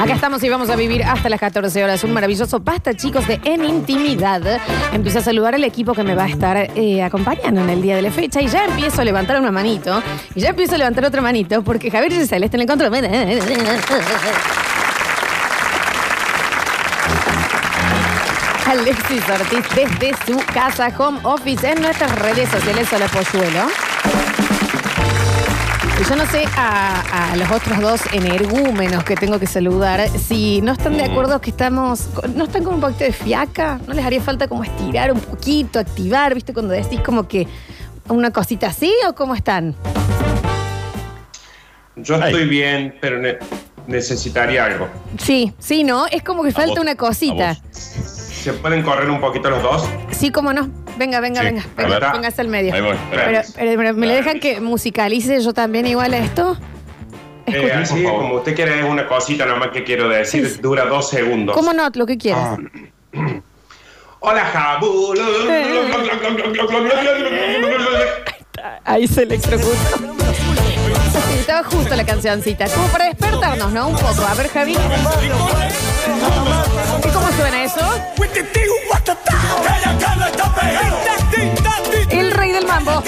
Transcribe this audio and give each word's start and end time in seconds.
Acá 0.00 0.14
estamos 0.14 0.42
y 0.44 0.48
vamos 0.48 0.70
a 0.70 0.76
vivir 0.76 1.02
hasta 1.02 1.28
las 1.28 1.40
14 1.40 1.82
horas. 1.82 2.04
Un 2.04 2.12
maravilloso 2.12 2.60
pasta, 2.60 2.94
chicos, 2.94 3.26
de 3.26 3.40
En 3.42 3.64
Intimidad. 3.64 4.60
Empiezo 4.92 5.18
a 5.18 5.22
saludar 5.22 5.56
al 5.56 5.64
equipo 5.64 5.92
que 5.92 6.04
me 6.04 6.14
va 6.14 6.22
a 6.24 6.28
estar 6.28 6.56
eh, 6.56 7.02
acompañando 7.02 7.62
en 7.62 7.70
el 7.70 7.82
día 7.82 7.96
de 7.96 8.02
la 8.02 8.12
fecha 8.12 8.40
y 8.40 8.46
ya 8.46 8.66
empiezo 8.66 9.00
a 9.00 9.04
levantar 9.04 9.40
una 9.40 9.50
manito. 9.50 10.00
Y 10.36 10.40
ya 10.40 10.50
empiezo 10.50 10.76
a 10.76 10.78
levantar 10.78 11.04
otra 11.04 11.20
manito 11.20 11.64
porque 11.64 11.90
Javier 11.90 12.12
Giselle 12.12 12.44
está 12.44 12.56
en 12.56 12.60
el 12.60 12.68
control. 12.68 12.94
Alexis 18.68 19.22
Ortiz 19.28 19.64
desde 19.74 20.14
su 20.26 20.38
casa 20.52 20.92
home 20.96 21.18
office 21.24 21.68
en 21.68 21.82
nuestras 21.82 22.16
redes 22.20 22.48
sociales. 22.50 22.86
Hola, 22.92 23.08
Polluelo. 23.08 23.66
Y 26.00 26.04
Yo 26.08 26.14
no 26.16 26.26
sé 26.26 26.44
a, 26.56 27.32
a 27.32 27.36
los 27.36 27.50
otros 27.50 27.80
dos 27.80 28.00
energúmenos 28.12 29.02
que 29.04 29.16
tengo 29.16 29.38
que 29.40 29.46
saludar 29.46 30.08
si 30.10 30.60
no 30.60 30.72
están 30.72 30.96
de 30.96 31.04
acuerdo 31.04 31.40
que 31.40 31.50
estamos, 31.50 32.08
no 32.34 32.44
están 32.44 32.62
con 32.62 32.74
un 32.74 32.80
poquito 32.80 33.04
de 33.04 33.12
fiaca, 33.12 33.80
no 33.86 33.94
les 33.94 34.04
haría 34.04 34.20
falta 34.22 34.46
como 34.46 34.62
estirar 34.62 35.10
un 35.12 35.20
poquito, 35.20 35.78
activar, 35.80 36.34
¿viste? 36.34 36.52
Cuando 36.52 36.72
decís 36.72 37.00
como 37.00 37.26
que 37.26 37.48
una 38.08 38.30
cosita 38.30 38.68
así 38.68 38.92
o 39.08 39.14
cómo 39.14 39.34
están. 39.34 39.74
Yo 41.96 42.14
estoy 42.14 42.46
bien, 42.46 42.96
pero 43.00 43.18
ne- 43.18 43.38
necesitaría 43.88 44.64
algo. 44.66 44.88
Sí, 45.18 45.52
sí, 45.58 45.82
¿no? 45.82 46.06
Es 46.06 46.22
como 46.22 46.44
que 46.44 46.52
falta 46.52 46.70
vos, 46.70 46.78
una 46.78 46.94
cosita. 46.94 47.56
¿Se 47.72 48.52
pueden 48.52 48.82
correr 48.82 49.10
un 49.10 49.20
poquito 49.20 49.50
los 49.50 49.62
dos? 49.62 49.84
Sí, 50.12 50.30
cómo 50.30 50.52
no. 50.52 50.70
Venga, 50.98 51.20
venga, 51.20 51.40
Sí, 51.40 51.46
venga. 51.46 51.62
a 51.62 51.82
venga 51.82 51.98
ver. 52.00 52.10
póngase 52.12 52.40
al 52.40 52.48
medio. 52.48 52.74
Ahí 52.74 52.80
voy, 52.80 52.96
Pero, 53.10 53.22
espera. 53.22 53.42
pero- 53.54 53.76
pero 53.78 53.94
¿me 53.94 54.06
le 54.06 54.14
dejan 54.14 54.40
que 54.40 54.60
musicalice 54.60 55.40
yo 55.40 55.52
también 55.54 55.86
igual 55.86 56.12
a 56.14 56.18
esto? 56.18 56.56
Eh, 57.46 57.52
Escucha. 57.54 57.78
así, 57.80 57.94
por 57.94 58.02
favor. 58.04 58.20
como 58.22 58.34
usted 58.36 58.54
quiere, 58.54 58.78
es 58.80 58.84
una 58.84 59.06
cosita 59.06 59.46
nomás 59.46 59.70
que 59.70 59.84
quiero 59.84 60.08
decir. 60.08 60.48
Sí. 60.48 60.58
Dura 60.60 60.84
dos 60.86 61.08
segundos. 61.08 61.54
¿Cómo 61.54 61.72
no? 61.72 61.88
Lo 61.94 62.04
que 62.04 62.18
quieras. 62.18 62.58
Ah. 62.58 63.12
Hola, 64.20 64.44
Jabu. 64.46 65.14
Ahí 68.84 69.06
se 69.06 69.22
electrocutó. 69.22 69.70
Sí, 69.98 71.38
estaba 71.38 71.62
justo 71.62 71.94
la 71.94 72.04
cancioncita. 72.04 72.66
Como 72.68 72.88
para 72.88 73.04
despertarnos, 73.06 73.70
¿no? 73.72 73.88
Un 73.88 73.94
poco. 73.96 74.26
A 74.28 74.34
ver, 74.34 74.48
Javi. 74.48 74.72
¿Y 74.72 74.76
cómo 77.08 77.28
suena 77.32 77.62
eso? 77.64 77.80
El 82.10 82.30
rey 82.32 82.52
del 82.52 82.66
mambo. 82.66 83.02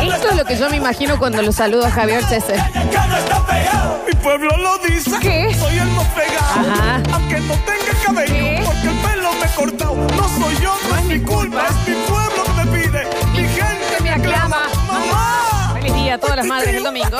Esto 0.00 0.28
es 0.30 0.36
lo 0.36 0.44
que 0.44 0.56
yo 0.56 0.70
me 0.70 0.76
imagino 0.76 1.18
cuando 1.18 1.42
lo 1.42 1.52
saludo 1.52 1.86
a 1.86 1.90
Javier 1.90 2.24
César. 2.24 2.70
Mi 4.06 4.14
pueblo 4.14 4.56
lo 4.56 4.78
dice. 4.78 5.10
¿Qué? 5.20 5.54
Soy 5.58 5.78
el 5.78 5.88
más 5.88 6.06
pegado. 6.08 6.70
Ajá. 6.70 7.02
Aunque 7.12 7.40
no 7.40 7.54
tenga 7.54 8.02
cabello, 8.04 8.34
¿Qué? 8.34 8.62
porque 8.64 8.88
el 8.88 8.96
pelo 8.96 9.32
me 9.34 9.46
he 9.46 9.50
cortado. 9.54 9.94
No 9.94 10.28
soy 10.28 10.56
yo, 10.62 10.76
no 10.88 10.96
es 10.96 11.04
mi 11.04 11.20
culpa. 11.20 11.66
Es 11.66 11.88
mi 11.88 11.94
pueblo 12.06 12.44
que 12.44 12.52
me 12.52 12.66
pide. 12.78 13.06
Mi 13.32 13.48
gente 13.48 14.02
me 14.02 14.10
aclama. 14.10 14.62
Mamá. 14.86 15.70
Feliz 15.74 15.94
día 15.94 16.14
a 16.14 16.18
todas 16.18 16.36
las 16.36 16.46
madres 16.46 16.74
del 16.74 16.84
domingo. 16.84 17.18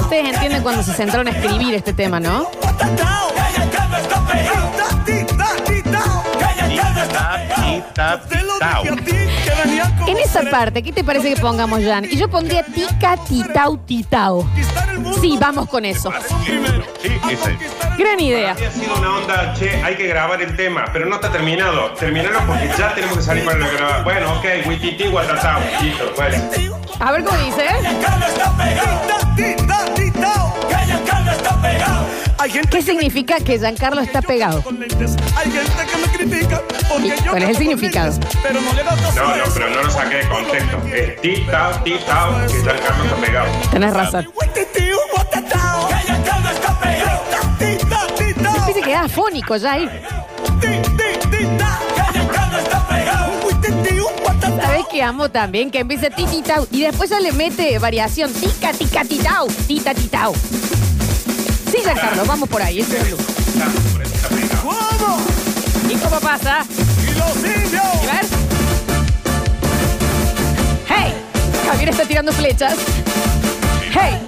Ustedes 0.00 0.34
entienden 0.34 0.62
cuando 0.62 0.82
se 0.82 0.92
centraron 0.92 1.28
a 1.28 1.30
escribir 1.30 1.74
este 1.74 1.92
tema, 1.92 2.20
¿no? 2.20 2.48
Tap, 7.94 8.26
Te 8.26 8.42
lo 8.42 8.58
tau. 8.58 8.82
dije 8.82 8.94
a 8.94 8.96
ti 8.96 9.12
que 9.44 9.68
venía 9.68 9.96
con 9.98 10.08
En 10.08 10.18
esa 10.18 10.42
parte, 10.50 10.82
¿qué 10.82 10.92
te 10.92 11.04
parece 11.04 11.34
que 11.34 11.40
pongamos, 11.40 11.80
Jan? 11.84 12.06
Y 12.10 12.16
yo 12.16 12.28
pondría 12.30 12.64
tica, 12.64 13.16
titau, 13.28 13.78
mundo. 15.02 15.20
Sí, 15.20 15.36
vamos 15.38 15.68
con 15.68 15.84
eso. 15.84 16.10
Sí, 17.02 17.10
ese. 17.30 17.58
Gran 17.98 18.18
idea. 18.18 18.52
Había 18.52 18.70
sido 18.70 18.96
una 18.96 19.16
onda, 19.16 19.54
che, 19.54 19.82
hay 19.82 19.96
que 19.96 20.06
grabar 20.06 20.40
el 20.40 20.56
tema, 20.56 20.86
pero 20.92 21.06
no 21.06 21.16
está 21.16 21.30
terminado. 21.30 21.90
Terminalo 21.92 22.40
porque 22.46 22.70
ya 22.78 22.94
tenemos 22.94 23.18
que 23.18 23.22
salir 23.22 23.44
para 23.44 23.58
grabar. 23.58 24.04
Bueno, 24.04 24.32
ok, 24.38 24.66
wititi, 24.66 25.08
guatatao. 25.08 25.60
Listo, 25.82 26.12
pues. 26.16 26.42
A 26.98 27.12
ver 27.12 27.24
cómo 27.24 27.38
dice. 27.38 27.68
Hay 27.68 27.84
gente 27.84 28.06
¿Qué 32.50 32.82
significa 32.82 33.38
que 33.38 33.56
Giancarlo 33.58 34.00
está 34.00 34.20
pegado? 34.20 34.62
con 34.62 34.80
lentes. 34.80 35.16
Hay 35.36 35.50
gente 35.50 35.86
que 35.86 35.96
me 35.98 36.08
critica 36.08 36.60
porque 36.88 37.06
¿Y 37.06 37.24
yo 37.24 37.30
cuál 37.30 37.42
es 37.44 37.48
el 37.50 37.56
significado? 37.56 38.18
no 38.52 38.60
No, 38.60 39.44
pero 39.54 39.70
no 39.70 39.82
lo 39.82 39.90
saqué 39.90 40.16
de 40.16 40.28
contexto. 40.28 40.82
Es 40.92 41.20
ti-tao, 41.20 41.82
ti-tao, 41.84 42.46
que 42.48 42.62
Carlos 42.62 43.06
está 43.06 43.16
pegado. 43.16 43.52
Tenés 43.70 43.94
razón. 43.94 44.28
Dice 48.66 48.80
que 48.82 48.90
era 48.90 49.02
afónico 49.02 49.56
ya 49.56 49.72
ahí. 49.72 49.88
¿Sabes 54.40 54.86
qué 54.90 55.02
amo 55.02 55.28
también? 55.28 55.70
Que 55.70 55.80
empieza 55.80 56.10
tititau 56.10 56.66
y 56.72 56.82
después 56.82 57.08
ya 57.10 57.20
le 57.20 57.30
mete 57.32 57.78
variación. 57.78 58.32
Tica, 58.32 58.72
tica, 58.72 59.04
titau. 59.04 59.46
Tita, 59.68 59.94
titau. 59.94 60.34
Sí, 61.72 61.78
Giancarlo, 61.82 62.26
vamos 62.26 62.48
por 62.50 62.60
ahí. 62.60 62.80
¿Y 65.88 65.94
cómo 65.96 66.20
pasa? 66.20 66.66
Y 67.00 67.14
los 67.18 67.36
indios. 67.36 67.82
¿Y 68.02 68.06
ver? 68.06 68.26
¡Hey! 70.86 71.14
Javier 71.66 71.88
está 71.88 72.04
tirando 72.04 72.30
flechas. 72.32 72.74
¡Hey! 73.90 74.18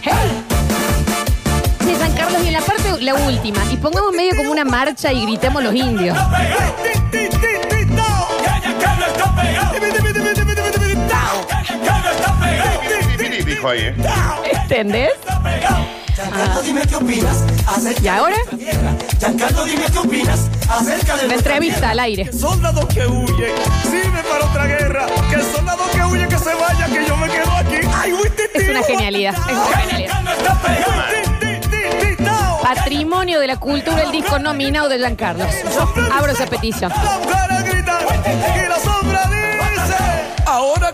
¡Hey! 0.00 0.44
Sí, 1.84 1.94
San 1.98 2.12
Carlos, 2.14 2.42
y 2.42 2.46
en 2.46 2.52
la 2.54 2.62
parte, 2.62 3.02
la 3.02 3.14
última, 3.16 3.62
y 3.70 3.76
pongamos 3.76 4.14
medio 4.14 4.34
como 4.34 4.50
una 4.50 4.64
marcha 4.64 5.12
y 5.12 5.26
gritemos 5.26 5.62
los 5.62 5.74
indios. 5.74 6.16
¿eh? 6.16 6.20
Giancarlo, 19.18 19.64
dime 19.64 19.84
qué 19.90 19.98
opinas 19.98 20.48
acerca 20.68 21.16
de 21.16 21.22
La 21.22 21.28
nuestra 21.28 21.56
entrevista 21.56 21.90
al 21.90 21.98
aire. 22.00 22.24
Que 22.26 22.32
soldado 22.32 22.86
que 22.88 23.06
huye, 23.06 23.54
sirve 23.82 24.22
para 24.22 24.44
otra 24.46 24.66
guerra. 24.66 25.06
Que 25.30 25.42
soldado 25.42 25.84
que 25.92 26.02
huye, 26.04 26.28
que 26.28 26.38
se 26.38 26.54
vaya, 26.54 26.86
que 26.86 27.06
yo 27.06 27.16
me 27.16 27.28
quedo 27.28 27.50
aquí. 27.52 27.76
Ay, 27.94 28.12
uy, 28.12 28.30
ti, 28.30 28.42
Es 28.54 28.68
una 28.68 28.82
genialidad. 28.82 29.34
Es 29.34 29.56
una 29.56 29.76
genialidad. 29.78 30.20
Patrimonio 32.62 33.40
de 33.40 33.46
la 33.46 33.56
cultura, 33.56 34.02
el 34.02 34.12
disco 34.12 34.38
nominado 34.38 34.88
de 34.88 34.98
Jean 34.98 35.16
Carlos. 35.16 35.48
Abro 36.12 36.32
esa 36.32 36.46
petición. 36.46 36.92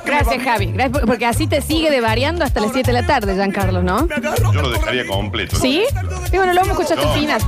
Gracias, 0.07 0.43
Javi. 0.43 0.67
Gracias, 0.67 0.91
por- 0.93 1.07
porque 1.07 1.27
así 1.27 1.47
te 1.47 1.61
sigue 1.61 1.91
de 1.91 2.01
variando 2.01 2.45
hasta 2.45 2.61
las 2.61 2.73
7 2.73 2.93
de 2.93 3.01
la 3.03 3.07
tarde, 3.07 3.35
Jean 3.37 3.51
Carlos, 3.53 3.85
¿no? 3.85 4.07
Yo 4.53 4.63
lo 4.63 4.71
dejaría 4.71 5.07
completo. 5.07 5.57
¿Sí? 5.57 5.85
Y 6.33 6.37
bueno, 6.37 6.53
lo 6.55 6.61
vamos 6.63 6.79
a 6.79 6.83
escuchar 6.83 6.99
hasta 6.99 7.15
el 7.15 7.21
final. 7.21 7.41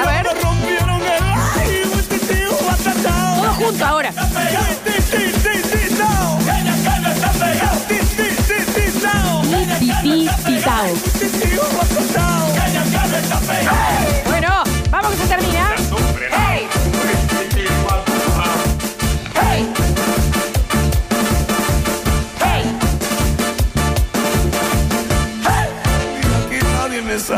A 0.00 0.10
ver. 0.10 0.26
Todo 3.42 3.52
junto 3.54 3.84
ahora. 3.86 4.12
Bueno, 14.26 14.62
vamos 14.90 15.10
que 15.12 15.16
se 15.18 15.28
termina. 15.28 15.74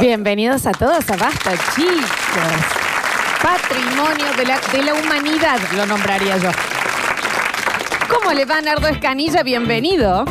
Bienvenidos 0.07 0.67
a 0.67 0.73
todos 0.73 1.09
a 1.09 1.17
Basta, 1.17 1.53
chicos. 1.75 2.05
Patrimonio 3.43 4.27
de 4.37 4.45
la, 4.45 4.61
de 4.71 4.83
la 4.83 4.93
humanidad, 4.93 5.59
lo 5.75 5.87
nombraría 5.87 6.37
yo. 6.37 6.51
¿Cómo 8.11 8.35
le 8.35 8.45
va, 8.45 8.61
Nardo 8.61 8.87
Escanilla? 8.87 9.43
Bienvenido. 9.43 10.27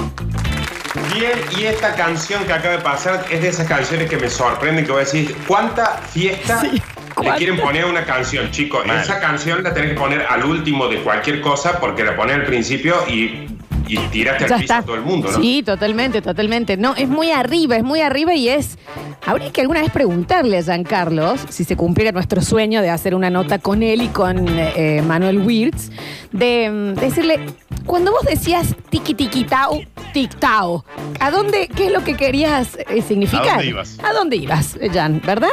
Bien, 1.16 1.42
y 1.58 1.64
esta 1.64 1.96
canción 1.96 2.46
que 2.46 2.54
acaba 2.54 2.76
de 2.76 2.84
pasar 2.84 3.26
es 3.32 3.42
de 3.42 3.48
esas 3.48 3.68
canciones 3.68 4.08
que 4.08 4.18
me 4.18 4.30
sorprenden, 4.30 4.86
que 4.86 4.92
voy 4.92 5.02
a 5.02 5.06
decir, 5.06 5.36
¿cuánta 5.48 5.98
fiesta 5.98 6.62
Sí, 6.62 6.80
¿cuánta? 7.16 7.32
le 7.32 7.38
quieren 7.40 7.60
poner 7.60 7.86
a 7.86 7.88
una 7.88 8.06
canción, 8.06 8.52
chicos? 8.52 8.86
Esa 8.86 9.20
canción 9.20 9.64
la 9.64 9.74
tenés 9.74 9.94
que 9.94 10.00
poner 10.00 10.24
al 10.30 10.46
último 10.46 10.88
de 10.88 11.02
cualquier 11.02 11.42
cosa 11.42 11.80
porque 11.80 12.04
la 12.04 12.16
pones 12.16 12.36
al 12.36 12.46
principio 12.46 13.04
y, 13.08 13.48
y 13.94 14.08
tiraste 14.10 14.48
Ya 14.48 14.56
al 14.56 14.62
piso 14.62 14.74
está. 14.74 14.78
a 14.80 14.84
todo 14.84 14.96
el 14.96 15.02
mundo, 15.02 15.32
¿no? 15.32 15.42
Sí, 15.42 15.64
totalmente, 15.64 16.22
totalmente. 16.22 16.78
No, 16.78 16.96
es 16.96 17.08
muy 17.08 17.32
arriba, 17.32 17.76
es 17.76 17.84
muy 17.84 18.02
arriba 18.02 18.34
y 18.34 18.50
es. 18.50 18.78
Habría 19.26 19.52
que 19.52 19.62
alguna 19.62 19.82
vez 19.82 19.92
preguntarle 19.92 20.58
a 20.58 20.64
Giancarlos 20.64 21.40
si 21.50 21.64
se 21.64 21.76
cumpliera 21.78 22.12
nuestro 22.12 22.42
sueño 22.42 22.82
de 22.82 22.90
hacer 22.90 23.16
una 23.16 23.30
nota 23.30 23.60
con 23.60 23.82
él 23.84 24.02
y 24.02 24.08
con 24.08 24.46
eh, 24.50 25.02
Manuel 25.06 25.40
Wirtz, 25.40 25.92
de 26.32 26.70
mm, 26.70 27.00
decirle, 27.00 27.40
cuando 27.86 28.12
vos 28.12 28.24
decías 28.24 28.76
tiki 28.90 29.14
tiki 29.14 29.46
tau, 29.46 29.82
tic 30.14 30.36
tau, 30.40 30.84
¿a 31.20 31.32
dónde, 31.32 31.70
qué 31.74 31.88
es 31.88 31.92
lo 31.94 32.04
que 32.04 32.16
querías 32.16 32.78
eh, 32.90 33.02
significar? 33.02 33.48
¿A 33.48 33.54
dónde 33.54 33.68
ibas? 33.68 33.98
¿A 34.04 34.14
dónde 34.14 34.36
ibas, 34.36 34.78
Jan, 34.94 35.22
verdad? 35.26 35.50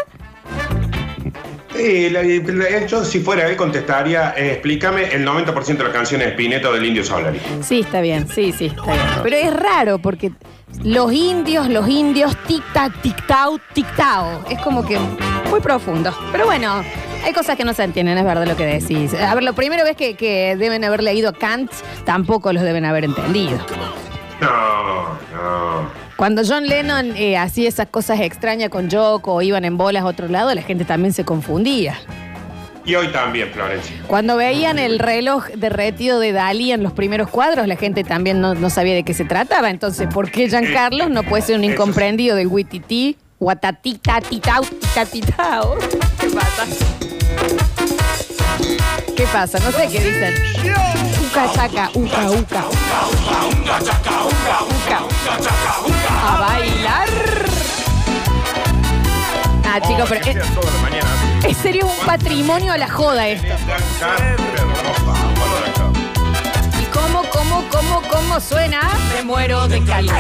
Sí, 1.75 2.11
la- 2.11 2.23
yo 2.87 3.05
si 3.05 3.21
fuera 3.21 3.49
él 3.49 3.57
contestaría, 3.57 4.35
eh, 4.37 4.53
explícame 4.53 5.05
el 5.15 5.25
90% 5.25 5.79
de 5.79 5.85
las 5.85 5.93
canciones 5.93 6.27
de 6.27 6.31
Spinetta 6.33 6.71
del 6.73 6.85
Indio 6.85 7.05
Solari. 7.05 7.41
Sí, 7.63 7.81
está 7.81 8.01
bien, 8.01 8.29
sí, 8.29 8.53
sí, 8.53 8.67
está 8.67 8.83
bien. 8.93 8.99
Pero 9.23 9.37
es 9.37 9.53
raro 9.55 9.99
porque 9.99 10.33
los 10.85 11.13
indios, 11.13 11.69
los 11.69 11.89
indios, 11.89 12.37
tic-tac, 12.49 12.93
tic-tau, 13.03 13.61
tic-tau. 13.75 14.45
Es 14.51 14.59
como 14.61 14.85
que 14.85 14.99
muy 15.49 15.61
profundo. 15.61 16.13
Pero 16.33 16.45
bueno, 16.47 16.83
hay 17.25 17.33
cosas 17.33 17.57
que 17.57 17.65
no 17.65 17.73
se 17.73 17.85
entienden, 17.85 18.19
es 18.19 18.25
verdad 18.25 18.47
lo 18.47 18.57
que 18.57 18.67
decís. 18.67 19.15
A 19.15 19.35
ver, 19.35 19.45
lo 19.45 19.53
primero 19.53 19.85
es 19.87 19.97
que, 19.97 20.15
que 20.17 20.57
deben 20.57 20.85
haber 20.85 21.03
leído 21.03 21.33
Kant, 21.33 21.71
tampoco 22.05 22.53
los 22.53 22.63
deben 22.63 22.85
haber 22.85 23.05
entendido. 23.05 23.59
No, 24.41 25.19
no. 25.35 26.10
Cuando 26.21 26.43
John 26.47 26.67
Lennon 26.67 27.17
eh, 27.17 27.39
hacía 27.39 27.67
esas 27.67 27.89
cosas 27.89 28.21
extrañas 28.21 28.69
con 28.69 28.91
Yoko 28.91 29.37
o 29.37 29.41
iban 29.41 29.65
en 29.65 29.79
bolas 29.79 30.03
a 30.03 30.07
otro 30.07 30.29
lado, 30.29 30.55
la 30.55 30.61
gente 30.61 30.85
también 30.85 31.15
se 31.15 31.25
confundía. 31.25 31.99
Y 32.85 32.95
hoy 32.95 33.09
también, 33.09 33.49
Florencia. 33.49 33.97
Cuando 34.07 34.37
veían 34.37 34.79
el 34.79 34.99
reloj 34.99 35.47
derretido 35.57 36.21
de 36.21 36.33
Dalí 36.33 36.73
en 36.73 36.83
los 36.83 36.93
primeros 36.93 37.31
cuadros, 37.31 37.67
la 37.67 37.77
gente 37.77 38.05
también 38.05 38.43
no, 38.43 38.55
no 38.55 38.69
sabía 38.69 38.93
de 38.93 39.03
qué 39.03 39.15
se 39.15 39.25
trataba. 39.25 39.71
Entonces, 39.71 40.09
¿por 40.13 40.31
qué 40.31 40.47
Giancarlo 40.51 41.09
no 41.09 41.23
puede 41.23 41.43
ser 41.43 41.57
un 41.57 41.65
incomprendido 41.65 42.37
del 42.37 42.49
wititi? 42.49 43.17
Guatatita, 43.39 44.21
titau, 44.21 44.63
titatitao. 44.63 45.79
¿Qué 46.21 46.29
pasa? 46.29 46.67
¿Qué 49.17 49.25
pasa? 49.33 49.59
No 49.61 49.73
sé 49.73 49.89
qué 49.91 50.01
dicen. 50.01 50.35
Uca, 51.31 51.51
chaca, 51.55 51.91
uca, 51.95 52.31
uca. 52.31 52.65
Uca. 54.85 55.90
A 56.23 56.41
bailar. 56.41 57.09
Ah, 59.73 59.81
chicos, 59.87 60.09
pero 60.09 60.25
es, 60.25 61.47
es 61.47 61.57
serio 61.57 61.87
un 61.87 62.07
patrimonio 62.07 62.73
a 62.73 62.79
la 62.79 62.89
joda 62.89 63.29
esto. 63.29 63.55
¿Y 66.81 66.85
cómo, 66.87 67.23
cómo, 67.31 67.65
cómo, 67.71 68.03
cómo 68.11 68.41
suena? 68.41 68.81
Me 69.15 69.23
muero 69.23 69.69
de 69.69 69.83
calor, 69.85 70.15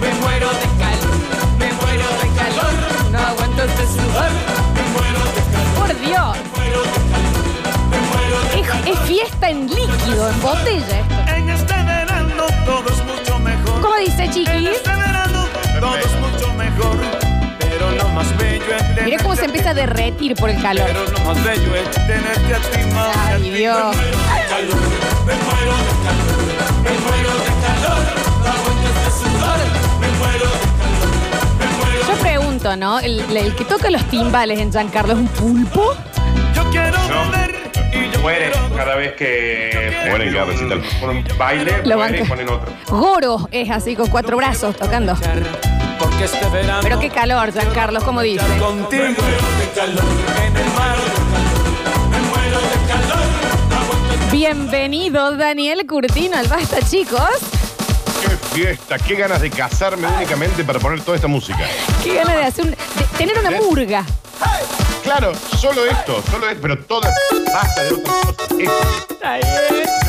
me 0.00 0.12
muero 0.20 0.48
de 0.48 0.66
calor, 0.82 1.16
me 1.58 1.72
muero 1.72 2.04
de 2.20 2.28
calor. 2.36 2.74
No 3.12 3.18
aguanto 3.18 3.62
este 3.62 3.86
sudor, 3.86 4.30
me 4.74 4.82
muero 4.92 5.20
de 5.36 5.42
calor. 5.52 5.76
Por 5.76 6.00
Dios. 6.00 6.36
Es, 8.56 8.92
es 8.92 8.98
fiesta 9.06 9.50
en 9.50 9.68
líquido, 9.68 10.28
en 10.30 10.42
botella 10.42 11.00
esto. 11.00 11.34
En 11.34 11.48
este 11.50 11.74
verano 11.74 12.44
todo 12.64 12.88
es 12.88 13.04
mucho 13.04 13.38
mejor. 13.38 13.80
¿Cómo 13.80 13.96
dice 13.96 14.24
En 14.24 14.30
Chiquis? 14.32 15.05
Este 15.76 15.80
todo 15.80 15.96
es 15.96 16.12
mucho 16.20 16.52
mejor. 16.54 16.96
Pero 17.58 17.90
lo 17.90 18.08
más 18.10 18.36
bello 18.38 18.64
es 18.74 18.78
tenerte 18.78 19.04
Mira 19.04 19.22
cómo 19.22 19.36
se 19.36 19.44
empieza 19.44 19.70
a 19.70 19.74
ti. 19.74 19.80
derretir 19.80 20.34
por 20.34 20.50
el 20.50 20.60
calor. 20.62 20.86
Pero 20.86 21.04
lo 21.10 21.18
más 21.20 21.44
bello 21.44 21.74
es 21.76 21.90
tenerte 21.90 22.54
a 22.54 22.58
ti, 22.60 22.78
mami, 22.92 23.12
a 23.14 23.34
Ay. 23.34 23.50
Dios. 23.50 23.96
Yo 32.08 32.14
pregunto, 32.20 32.76
¿no? 32.76 32.98
El, 33.00 33.20
el 33.36 33.54
que 33.54 33.64
toca 33.64 33.90
los 33.90 34.04
timbales 34.08 34.58
en 34.60 34.70
Giancarlo 34.70 35.14
es 35.14 35.18
un 35.18 35.28
pulpo. 35.28 35.94
Yo 36.54 36.64
quiero 36.70 36.96
y 37.92 38.10
yo 38.12 38.20
Muere 38.20 38.50
quiero 38.50 38.74
cada 38.76 38.96
vez 38.96 39.12
que 39.14 40.04
Muere 40.08 40.32
cada 40.32 40.44
recital. 40.46 40.82
Por 41.00 41.10
un 41.10 41.24
baile, 41.38 41.82
Lo 41.84 41.96
muere 41.96 42.20
y 42.20 42.24
ponen 42.24 42.48
otro. 42.48 42.72
Goro 42.88 43.48
es 43.50 43.70
así 43.70 43.96
con 43.96 44.08
cuatro 44.08 44.36
brazos 44.36 44.76
tocando. 44.76 45.16
Este 46.22 46.48
verano 46.48 46.80
Pero 46.82 46.98
qué 46.98 47.10
calor, 47.10 47.52
Giancarlo, 47.52 48.00
¿cómo 48.00 48.22
dice? 48.22 48.44
contigo 48.58 49.04
en 49.04 50.56
el 50.56 50.64
mar. 50.74 50.96
Bienvenido, 54.32 55.36
Daniel 55.36 55.86
Curtino, 55.86 56.36
al 56.36 56.48
Basta, 56.48 56.80
chicos. 56.82 57.20
Qué 58.22 58.28
fiesta, 58.54 58.98
qué 58.98 59.14
ganas 59.14 59.40
de 59.40 59.50
casarme 59.50 60.08
únicamente 60.08 60.64
para 60.64 60.78
poner 60.78 61.00
toda 61.02 61.16
esta 61.16 61.28
música. 61.28 61.60
Qué 62.02 62.14
ganas 62.14 62.34
de 62.34 62.42
hacer 62.44 62.64
un, 62.64 62.70
de 62.70 62.76
tener 63.18 63.38
una 63.38 63.50
murga. 63.52 64.04
Claro, 65.02 65.32
solo 65.34 65.86
esto, 65.86 66.22
solo 66.30 66.48
esto, 66.48 66.60
pero 66.62 66.78
toda 66.78 67.12
basta 67.52 67.84
de 67.84 67.94
otras 67.94 68.16
cosas. 68.16 68.48
Esto. 68.58 70.05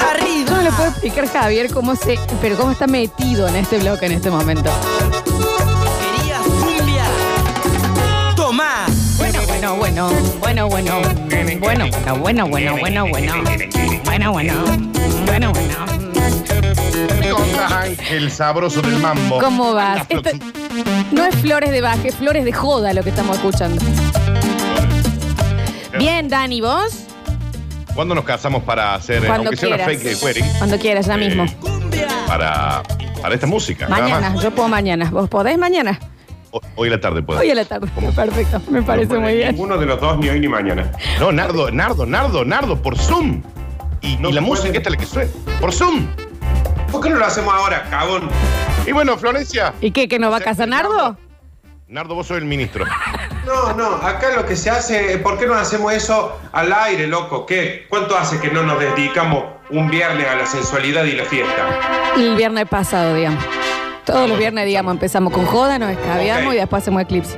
Arriba. 0.00 0.50
No 0.50 0.62
le 0.62 0.70
puedo 0.72 0.88
explicar, 0.90 1.28
Javier, 1.28 1.70
cómo 1.72 1.94
se. 1.96 2.18
Pero 2.40 2.56
cómo 2.56 2.70
está 2.72 2.86
metido 2.86 3.46
en 3.48 3.56
este 3.56 3.78
bloque 3.78 4.06
en 4.06 4.12
este 4.12 4.30
momento. 4.30 4.70
Querías 6.18 6.42
cumbia. 6.42 7.04
Tomá. 8.36 8.86
Bueno, 9.18 9.40
bueno, 9.46 9.76
bueno, 9.76 10.10
bueno, 10.40 10.68
bueno. 10.68 10.92
Bueno, 11.60 11.86
bueno, 12.18 12.18
bueno, 12.18 12.46
bueno, 12.48 12.76
bueno, 12.78 13.06
bueno. 13.08 13.34
Bueno, 14.04 14.32
bueno. 14.32 14.54
Bueno, 15.26 15.52
bueno. 15.52 15.74
¿Qué 17.20 17.32
onda, 17.32 17.80
Ángel 17.82 18.30
sabroso 18.30 18.80
del 18.82 18.98
mambo? 18.98 19.38
¿Cómo 19.40 19.74
vas? 19.74 20.06
Esto- 20.08 20.30
no 21.12 21.24
es 21.24 21.34
flores 21.36 21.70
de 21.70 21.80
baje, 21.80 22.08
es 22.08 22.14
flores 22.16 22.44
de 22.44 22.52
joda 22.52 22.92
lo 22.92 23.02
que 23.02 23.10
estamos 23.10 23.36
escuchando. 23.36 23.82
Bien, 25.98 26.28
Dani, 26.28 26.60
¿vos? 26.60 27.05
¿Cuándo 27.96 28.14
nos 28.14 28.24
casamos 28.24 28.62
para 28.62 28.94
hacer, 28.94 29.24
eh, 29.24 29.26
Cuando 29.26 29.48
aunque 29.48 29.56
sea 29.56 29.68
una 29.70 29.84
quieras. 29.84 30.02
fake 30.02 30.22
wedding, 30.22 30.44
Cuando 30.58 30.78
quieras, 30.78 31.06
ya 31.06 31.14
Eh, 31.14 31.18
mismo. 31.18 31.46
para, 32.28 32.82
para 33.22 33.34
esta 33.34 33.46
música? 33.46 33.88
nada 33.88 34.02
Mañana, 34.02 34.36
yo 34.40 34.50
puedo 34.50 34.68
mañana. 34.68 35.10
¿Vos 35.10 35.28
podés 35.28 35.56
mañana? 35.58 35.98
Hoy 36.74 36.88
a 36.88 36.92
la 36.92 37.00
tarde 37.00 37.22
puedo. 37.22 37.40
Hoy 37.40 37.50
a 37.50 37.54
la 37.54 37.64
tarde. 37.64 37.88
Perfecto, 38.14 38.60
me 38.70 38.82
parece 38.82 39.18
muy 39.18 39.34
bien. 39.36 39.50
Ninguno 39.52 39.76
de 39.78 39.86
los 39.86 40.00
dos, 40.00 40.18
ni 40.18 40.28
hoy 40.28 40.40
ni 40.40 40.48
mañana. 40.48 40.90
No, 41.18 41.32
Nardo, 41.32 41.70
Nardo, 41.70 42.06
Nardo, 42.06 42.44
Nardo, 42.44 42.80
por 42.82 42.96
Zoom. 42.98 43.42
Y, 44.02 44.16
No 44.18 44.28
y 44.28 44.32
la 44.34 44.40
puede. 44.42 44.52
música 44.52 44.76
esta 44.78 44.90
es 44.90 44.94
la 44.94 44.96
que 44.98 45.06
suena. 45.06 45.30
Por 45.60 45.72
Zoom. 45.72 46.06
¿Por 46.92 47.02
qué 47.02 47.10
no 47.10 47.16
lo 47.16 47.24
hacemos 47.26 47.52
ahora, 47.52 47.82
cagón? 47.90 48.28
Y 48.86 48.92
bueno, 48.92 49.16
Florencia. 49.18 49.74
¿Y 49.80 49.90
qué? 49.90 50.06
¿Que 50.08 50.18
nos 50.18 50.32
va 50.32 50.36
a 50.36 50.40
casar 50.40 50.68
Nardo? 50.68 51.16
Nardo, 51.88 52.14
vos 52.14 52.26
sos 52.26 52.38
el 52.38 52.44
ministro. 52.44 52.84
No, 53.46 53.72
no, 53.74 53.86
acá 54.04 54.30
lo 54.34 54.44
que 54.44 54.56
se 54.56 54.70
hace, 54.70 55.18
¿por 55.18 55.38
qué 55.38 55.46
no 55.46 55.54
hacemos 55.54 55.92
eso 55.92 56.36
al 56.52 56.72
aire, 56.72 57.06
loco? 57.06 57.46
¿Qué? 57.46 57.86
¿Cuánto 57.88 58.16
hace 58.18 58.40
que 58.40 58.50
no 58.50 58.64
nos 58.64 58.80
dedicamos 58.80 59.44
un 59.70 59.88
viernes 59.88 60.26
a 60.26 60.34
la 60.34 60.46
sensualidad 60.46 61.04
y 61.04 61.12
la 61.12 61.24
fiesta? 61.24 62.12
El 62.16 62.34
viernes 62.34 62.66
pasado, 62.68 63.14
digamos. 63.14 63.44
Todos 64.04 64.28
los 64.28 64.38
viernes, 64.38 64.66
digamos, 64.66 64.92
empezamos 64.94 65.32
con 65.32 65.46
joda, 65.46 65.78
nos 65.78 65.90
escabeamos 65.92 66.48
Ok. 66.48 66.54
y 66.54 66.56
después 66.56 66.82
hacemos 66.82 67.02
eclipse. 67.02 67.32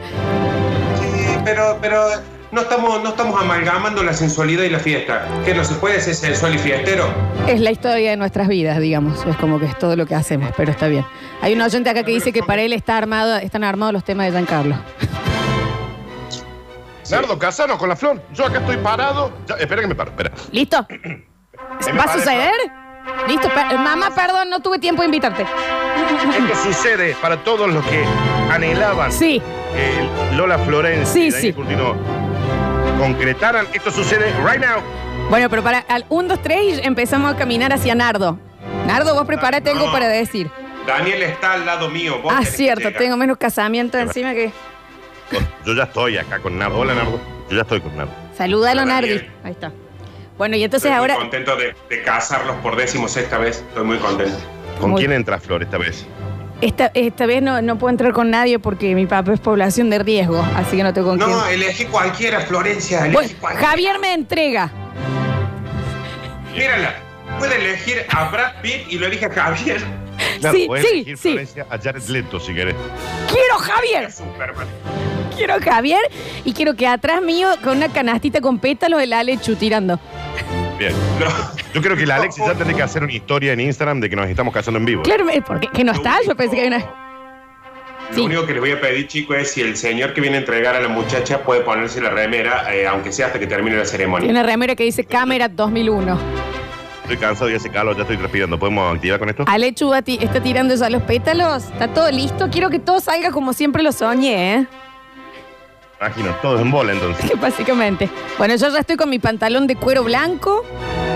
Sí, 1.00 1.38
pero, 1.44 1.76
pero 1.80 2.06
no 2.52 2.60
estamos, 2.62 3.02
no 3.02 3.10
estamos 3.10 3.38
amalgamando 3.40 4.02
la 4.02 4.12
sensualidad 4.14 4.64
y 4.64 4.70
la 4.70 4.78
fiesta. 4.78 5.26
¿Qué 5.44 5.54
no 5.54 5.62
se 5.64 5.74
puede 5.74 6.00
ser 6.00 6.14
sensual 6.14 6.54
y 6.54 6.58
fiestero? 6.58 7.06
Es 7.46 7.60
la 7.60 7.70
historia 7.70 8.10
de 8.10 8.16
nuestras 8.16 8.48
vidas, 8.48 8.78
digamos. 8.80 9.26
Es 9.26 9.36
como 9.36 9.58
que 9.60 9.66
es 9.66 9.78
todo 9.78 9.94
lo 9.96 10.06
que 10.06 10.14
hacemos, 10.14 10.50
pero 10.56 10.70
está 10.70 10.88
bien. 10.88 11.04
Hay 11.42 11.52
un 11.54 11.60
oyente 11.60 11.90
acá 11.90 12.02
que 12.02 12.12
dice 12.12 12.32
que 12.32 12.42
para 12.42 12.62
él 12.62 12.72
está 12.72 12.96
armado, 12.96 13.36
están 13.36 13.62
armados 13.64 13.92
los 13.92 14.04
temas 14.04 14.26
de 14.26 14.32
Giancarlo. 14.32 14.76
Nardo, 17.10 17.38
casanos 17.38 17.78
con 17.78 17.88
la 17.88 17.96
flor. 17.96 18.22
Yo 18.32 18.46
acá 18.46 18.58
estoy 18.58 18.76
parado. 18.78 19.32
Ya, 19.46 19.54
espera 19.56 19.80
que 19.82 19.88
me 19.88 19.94
paro, 19.94 20.10
espera. 20.10 20.30
¿Listo? 20.52 20.86
¿Va 21.98 22.02
a 22.04 22.12
suceder? 22.12 22.52
Listo, 23.26 23.48
per- 23.48 23.78
mamá, 23.78 24.10
perdón, 24.14 24.50
no 24.50 24.60
tuve 24.60 24.78
tiempo 24.78 25.02
de 25.02 25.06
invitarte. 25.06 25.42
Esto 25.42 26.62
sucede 26.64 27.16
para 27.22 27.38
todos 27.38 27.68
los 27.72 27.84
que 27.86 28.04
anhelaban 28.50 29.10
Sí, 29.12 29.40
que 29.72 30.36
Lola 30.36 30.58
Florencia 30.58 31.06
Sí, 31.12 31.26
y 31.26 31.30
Daniel 31.30 31.42
sí. 31.42 31.52
Curtino 31.54 31.94
concretaran. 32.98 33.66
Esto 33.72 33.90
sucede 33.90 34.32
right 34.44 34.60
now. 34.62 34.80
bueno, 35.30 35.48
pero 35.48 35.62
para 35.62 35.78
al 35.88 36.04
1, 36.08 36.28
2, 36.28 36.42
3 36.42 36.80
empezamos 36.84 37.32
a 37.32 37.36
caminar 37.36 37.72
hacia 37.72 37.94
Nardo. 37.94 38.38
Nardo, 38.86 39.14
vos 39.14 39.26
prepárate 39.26 39.70
algo 39.70 39.86
No. 39.86 39.92
para 39.92 40.08
decir. 40.08 40.50
Daniel 40.86 41.22
está 41.22 41.52
al 41.52 41.66
lado 41.66 41.88
mío. 41.90 42.20
vos 42.22 42.32
Ah, 42.34 42.40
que 42.40 42.46
cierto, 42.46 42.92
tengo 42.92 43.16
menos 43.16 43.36
casamiento 43.38 43.98
encima 43.98 44.32
que. 44.32 44.52
Yo 45.64 45.74
ya 45.74 45.84
estoy 45.84 46.16
acá 46.18 46.38
con 46.38 46.58
Nardo. 46.58 46.78
Hola, 46.78 46.94
Nardo. 46.94 47.20
Yo 47.50 47.56
ya 47.56 47.62
estoy 47.62 47.80
con 47.80 47.96
Nardo. 47.96 48.12
Salúdalo, 48.36 48.84
Nardi. 48.84 49.20
Ahí 49.44 49.52
está. 49.52 49.72
Bueno, 50.36 50.56
y 50.56 50.62
entonces 50.64 50.86
Estoy 50.90 50.98
ahora. 50.98 51.14
muy 51.14 51.22
contento 51.24 51.56
de, 51.56 51.74
de 51.90 52.02
casarlos 52.02 52.56
por 52.56 52.76
décimo 52.76 53.08
sexta 53.08 53.38
vez. 53.38 53.58
Estoy 53.68 53.84
muy 53.84 53.98
contento. 53.98 54.38
¿Con 54.80 54.90
Muy- 54.90 55.00
quién 55.00 55.12
entra 55.12 55.38
Flor 55.40 55.62
esta 55.62 55.76
vez? 55.78 56.06
Esta, 56.60 56.90
esta 56.94 57.26
vez 57.26 57.42
no, 57.42 57.60
no 57.62 57.78
puedo 57.78 57.90
entrar 57.90 58.12
con 58.12 58.30
nadie 58.30 58.58
porque 58.58 58.94
mi 58.94 59.06
papá 59.06 59.32
es 59.32 59.40
población 59.40 59.90
de 59.90 59.98
riesgo, 60.00 60.44
así 60.56 60.76
que 60.76 60.82
no 60.82 60.92
tengo 60.92 61.08
con 61.10 61.18
No, 61.18 61.26
quién. 61.26 61.54
elegí 61.62 61.84
cualquiera, 61.86 62.40
Florencia. 62.40 62.98
Elegí 63.00 63.12
Bueno, 63.14 63.30
cualquiera. 63.40 63.68
Javier 63.68 63.98
me 64.00 64.12
entrega. 64.14 64.70
Mírala. 66.54 66.94
puede 67.38 67.56
elegir 67.56 68.04
a 68.08 68.28
Brad 68.30 68.60
Pitt 68.62 68.86
y 68.90 68.98
lo 68.98 69.06
elige 69.06 69.26
a 69.26 69.30
Javier. 69.30 69.80
Claro, 70.40 70.56
Sí, 70.56 70.64
sí, 70.64 70.86
elegir, 70.88 71.16
sí. 71.18 71.28
Florencia, 71.30 71.66
a 71.70 71.78
Jared 71.78 72.02
Leto 72.08 72.40
si 72.40 72.52
querés. 72.54 72.74
Quiero 73.30 73.58
Javier, 73.58 74.10
Superman. 74.10 74.66
Quiero 75.36 75.54
Javier 75.62 76.00
y 76.44 76.52
quiero 76.52 76.74
que 76.74 76.86
atrás 76.86 77.22
mío 77.22 77.48
con 77.62 77.76
una 77.78 77.88
canastita 77.88 78.40
con 78.40 78.58
pétalos 78.58 79.02
el 79.02 79.12
Alechu 79.12 79.54
tirando. 79.56 79.98
Bien. 80.78 80.92
No. 81.18 81.26
Yo 81.74 81.82
creo 81.82 81.96
que 81.96 82.06
la 82.06 82.16
Alexis 82.16 82.44
ya 82.46 82.54
tendría 82.54 82.76
que 82.76 82.82
hacer 82.82 83.02
una 83.02 83.12
historia 83.12 83.52
en 83.52 83.60
Instagram 83.60 84.00
de 84.00 84.08
que 84.08 84.16
nos 84.16 84.28
estamos 84.28 84.54
casando 84.54 84.78
en 84.78 84.84
vivo. 84.86 85.02
Claro, 85.02 85.26
porque 85.46 85.68
que 85.68 85.84
no 85.84 85.92
está, 85.92 86.16
yo 86.26 86.34
pensé 86.36 86.54
que 86.56 86.62
hay 86.62 86.68
una. 86.68 86.78
Lo 88.10 88.14
Sí. 88.14 88.20
único 88.22 88.46
que 88.46 88.52
les 88.52 88.60
voy 88.60 88.70
a 88.70 88.80
pedir, 88.80 89.06
chicos, 89.06 89.36
es 89.36 89.50
si 89.52 89.60
el 89.60 89.76
señor 89.76 90.14
que 90.14 90.20
viene 90.22 90.36
a 90.36 90.40
entregar 90.40 90.74
a 90.74 90.80
la 90.80 90.88
muchacha 90.88 91.42
puede 91.42 91.60
ponerse 91.60 92.00
la 92.00 92.08
remera, 92.10 92.74
eh, 92.74 92.86
aunque 92.86 93.12
sea 93.12 93.26
hasta 93.26 93.38
que 93.38 93.46
termine 93.46 93.76
la 93.76 93.84
ceremonia. 93.84 94.30
una 94.30 94.42
remera 94.42 94.74
que 94.74 94.84
dice 94.84 95.04
cámara 95.04 95.48
2001. 95.48 96.18
Estoy 97.02 97.16
cansado 97.18 97.50
y 97.50 97.54
hace 97.54 97.70
calor, 97.70 97.94
ya 97.96 98.02
estoy 98.02 98.16
transpirando. 98.16 98.58
¿Podemos 98.58 98.94
activar 98.94 99.18
con 99.18 99.28
esto? 99.30 99.44
Alechu 99.46 99.90
ti- 100.04 100.18
está 100.22 100.42
tirando 100.42 100.74
ya 100.74 100.88
los 100.90 101.02
pétalos. 101.02 101.64
Está 101.64 101.88
todo 101.88 102.10
listo. 102.10 102.48
Quiero 102.50 102.70
que 102.70 102.78
todo 102.78 103.00
salga 103.00 103.30
como 103.30 103.52
siempre 103.52 103.82
lo 103.82 103.92
soñé, 103.92 104.54
¿eh? 104.54 104.66
Imagino, 106.00 106.30
todos 106.42 106.60
en 106.60 106.70
bola 106.70 106.92
entonces. 106.92 107.28
Que 107.30 107.36
básicamente. 107.40 108.08
Bueno, 108.38 108.54
yo 108.56 108.68
ya 108.68 108.78
estoy 108.80 108.96
con 108.96 109.10
mi 109.10 109.18
pantalón 109.18 109.66
de 109.66 109.76
cuero 109.76 110.04
blanco, 110.04 110.64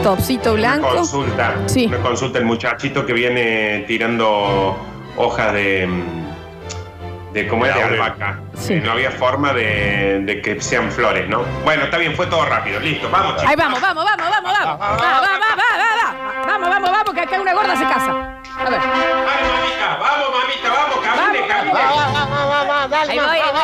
topsito 0.02 0.52
Una 0.52 0.60
blanco. 0.76 0.88
consulta. 0.96 1.54
Sí. 1.66 1.86
Una 1.86 1.98
consulta. 1.98 2.38
El 2.38 2.44
muchachito 2.46 3.06
que 3.06 3.12
viene 3.12 3.84
tirando 3.86 4.76
hojas 5.16 5.52
de. 5.52 5.86
mm, 5.86 7.32
de 7.32 7.46
¿Cómo 7.48 7.64
es? 7.64 7.74
De 7.74 7.82
albahaca. 7.82 8.40
Sí. 8.58 8.74
No 8.84 8.92
había 8.92 9.10
forma 9.12 9.52
de, 9.52 10.20
de 10.24 10.42
que 10.42 10.60
sean 10.60 10.90
flores, 10.90 11.28
¿no? 11.28 11.42
Bueno, 11.64 11.84
está 11.84 11.96
bien, 11.98 12.14
fue 12.16 12.26
todo 12.26 12.44
rápido. 12.44 12.80
Listo, 12.80 13.08
vamos, 13.08 13.36
chicos. 13.36 13.48
Ahí 13.50 13.56
vamos, 13.56 13.80
vamos, 13.80 14.04
vamos, 14.04 14.30
vamos, 14.30 14.52
vamos. 14.52 14.80
Va, 14.80 14.90
va, 14.90 14.96
va, 14.96 14.98
va, 14.98 15.20
va, 15.20 16.40
va. 16.40 16.44
Vamos, 16.46 16.68
vamos, 16.68 16.90
vamos, 16.90 17.14
que 17.14 17.20
acá 17.20 17.40
una 17.40 17.54
gorda 17.54 17.76
se 17.76 17.84
casa. 17.84 18.10
A 18.58 18.64
ver. 18.68 18.80
Vale, 18.80 19.48
mamita, 19.48 19.96
vamos, 20.00 20.11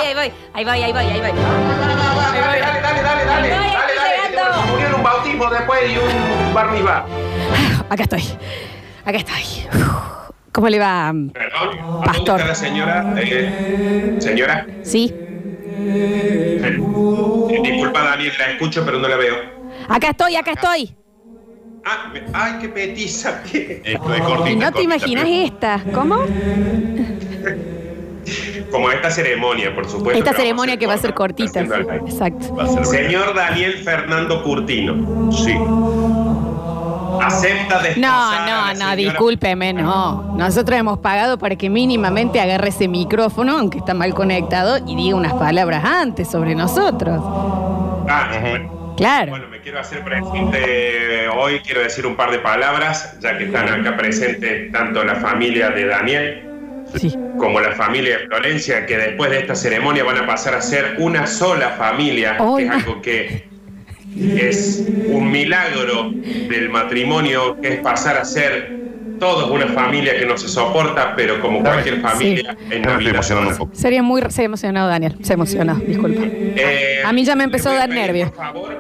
ahí 0.09 0.15
voy, 0.15 0.33
ahí 0.55 0.65
voy, 0.65 0.83
ahí 0.83 0.93
voy, 0.93 1.05
ahí 1.05 1.21
voy, 1.21 1.27
ahí 1.27 1.33
voy. 1.33 1.41
Dale, 1.41 2.41
dale, 2.41 2.81
dale, 2.81 3.03
dale, 3.03 3.25
dale, 3.25 3.53
Ahí 3.53 3.61
voy, 3.61 3.97
dale, 3.97 4.37
dale, 4.37 4.63
te 4.65 4.71
murió 4.71 4.87
en 4.89 4.95
un 4.95 5.03
bautismo 5.03 5.51
después 5.51 5.81
y 5.91 5.97
un 5.99 6.55
bar 6.55 6.71
mitzvah. 6.73 7.07
Acá 7.91 8.03
estoy. 8.03 8.25
Acá 9.05 9.19
estoy. 9.19 9.43
¿Cómo 10.53 10.69
le 10.69 10.79
va? 10.79 11.13
Perdón, 11.33 11.79
¿a 12.03 12.05
Pastor. 12.05 12.39
¿dónde 12.39 12.43
está 12.43 12.47
la 12.49 12.55
señora? 12.55 13.15
Eh, 13.19 14.17
señora, 14.19 14.67
Sí. 14.83 15.15
eh, 15.15 16.79
disculpa 17.63 18.03
Daniel, 18.03 18.33
la 18.39 18.51
escucho 18.53 18.85
pero 18.85 18.99
no 18.99 19.09
la 19.09 19.17
veo. 19.17 19.37
Acá 19.89 20.09
estoy, 20.11 20.37
acá 20.37 20.53
estoy. 20.53 20.95
Ah, 21.85 22.11
me- 22.13 22.23
ay, 22.35 22.55
qué 22.61 22.69
petiza. 22.69 23.43
qué- 23.45 23.81
Esto 23.85 24.15
es 24.15 24.21
cortita. 24.21 24.51
Y 24.51 24.57
no 24.57 24.73
te 24.73 24.83
imaginas 24.83 25.25
pero- 25.25 25.45
esta. 25.45 25.81
¿Cómo? 25.95 26.17
Como 28.71 28.91
esta 28.91 29.11
ceremonia, 29.11 29.75
por 29.75 29.89
supuesto. 29.89 30.19
Esta 30.19 30.33
ceremonia 30.35 30.77
que 30.77 30.87
va 30.87 30.95
a 30.95 30.99
ser 30.99 31.15
cortita. 31.15 31.61
Exacto. 31.61 32.55
Va 32.55 32.65
a 32.65 32.67
ser 32.69 32.87
breve. 32.87 33.05
Señor 33.09 33.35
Daniel 33.35 33.75
Fernando 33.85 34.43
Curtino, 34.43 35.33
Sí. 35.33 35.55
acepta 37.21 37.81
desposar 37.83 37.99
No, 37.99 38.31
a 38.31 38.41
no, 38.73 38.79
la 38.79 38.91
no, 38.91 38.97
discúlpeme, 38.97 39.73
no. 39.73 40.35
Nosotros 40.37 40.79
hemos 40.79 40.99
pagado 40.99 41.39
para 41.39 41.57
que 41.57 41.69
mínimamente 41.71 42.41
agarre 42.41 42.69
ese 42.69 42.89
micrófono, 42.89 43.59
aunque 43.59 43.79
está 43.79 43.95
mal 43.95 44.15
conectado, 44.15 44.79
y 44.87 44.95
diga 44.97 45.17
unas 45.17 45.33
palabras 45.35 45.85
antes 45.85 46.29
sobre 46.31 46.55
nosotros. 46.55 47.21
Ah, 48.09 48.29
bueno. 48.41 48.79
Claro. 48.97 49.31
Bueno, 49.31 49.47
me 49.49 49.61
quiero 49.61 49.79
hacer 49.79 50.03
presente 50.03 51.29
hoy, 51.29 51.61
quiero 51.61 51.83
decir 51.83 52.05
un 52.05 52.17
par 52.17 52.33
de 52.33 52.41
palabras, 52.41 53.17
ya 53.21 53.39
que 53.39 53.45
están 53.45 53.69
acá 53.69 53.97
presentes 53.97 54.73
tanto 54.73 55.05
la 55.05 55.15
familia 55.17 55.71
de 55.71 55.87
Daniel 55.87 56.48
Sí. 56.97 57.15
como 57.39 57.61
la 57.61 57.73
familia 57.73 58.19
de 58.19 58.27
Florencia, 58.27 58.87
que 58.87 58.97
después 58.97 59.31
de 59.31 59.41
esta 59.41 59.55
ceremonia 59.55 60.05
van 60.05 60.19
a 60.19 60.27
pasar 60.27 60.55
a 60.55 60.61
ser 60.63 60.97
una 60.99 61.27
sola 61.27 61.71
familia, 61.71 62.37
que 62.57 62.65
es 62.65 62.71
algo 62.71 63.03
que 63.03 63.49
es 64.17 64.87
un 65.09 65.31
milagro 65.31 66.11
del 66.13 66.69
matrimonio, 66.71 67.61
que 67.61 67.75
es 67.75 67.81
pasar 67.81 68.17
a 68.17 68.25
ser 68.25 68.77
todos 69.21 69.51
una 69.51 69.67
familia 69.67 70.17
que 70.19 70.25
no 70.27 70.37
se 70.39 70.49
soporta, 70.49 71.15
pero 71.17 71.41
como 71.41 71.61
cualquier 71.61 72.01
familia 72.01 72.53
en 72.63 72.69
Me 72.69 72.77
estoy 72.77 72.93
Navidad. 72.93 73.15
emocionando 73.15 73.51
un 73.51 73.57
poco. 73.59 73.75
Sería 73.75 74.03
muy. 74.03 74.23
Se 74.29 74.43
ha 74.43 74.45
emocionado, 74.45 74.89
Daniel. 74.89 75.17
Se 75.23 75.33
ha 75.33 75.35
emocionado, 75.35 75.81
disculpa. 75.81 76.23
Eh, 76.25 77.03
A 77.05 77.13
mí 77.13 77.25
ya 77.25 77.35
me 77.35 77.45
empezó 77.45 77.71
a 77.71 77.75
dar 77.75 77.89
nervios. 77.89 78.31
Por 78.31 78.39
favor, 78.45 78.77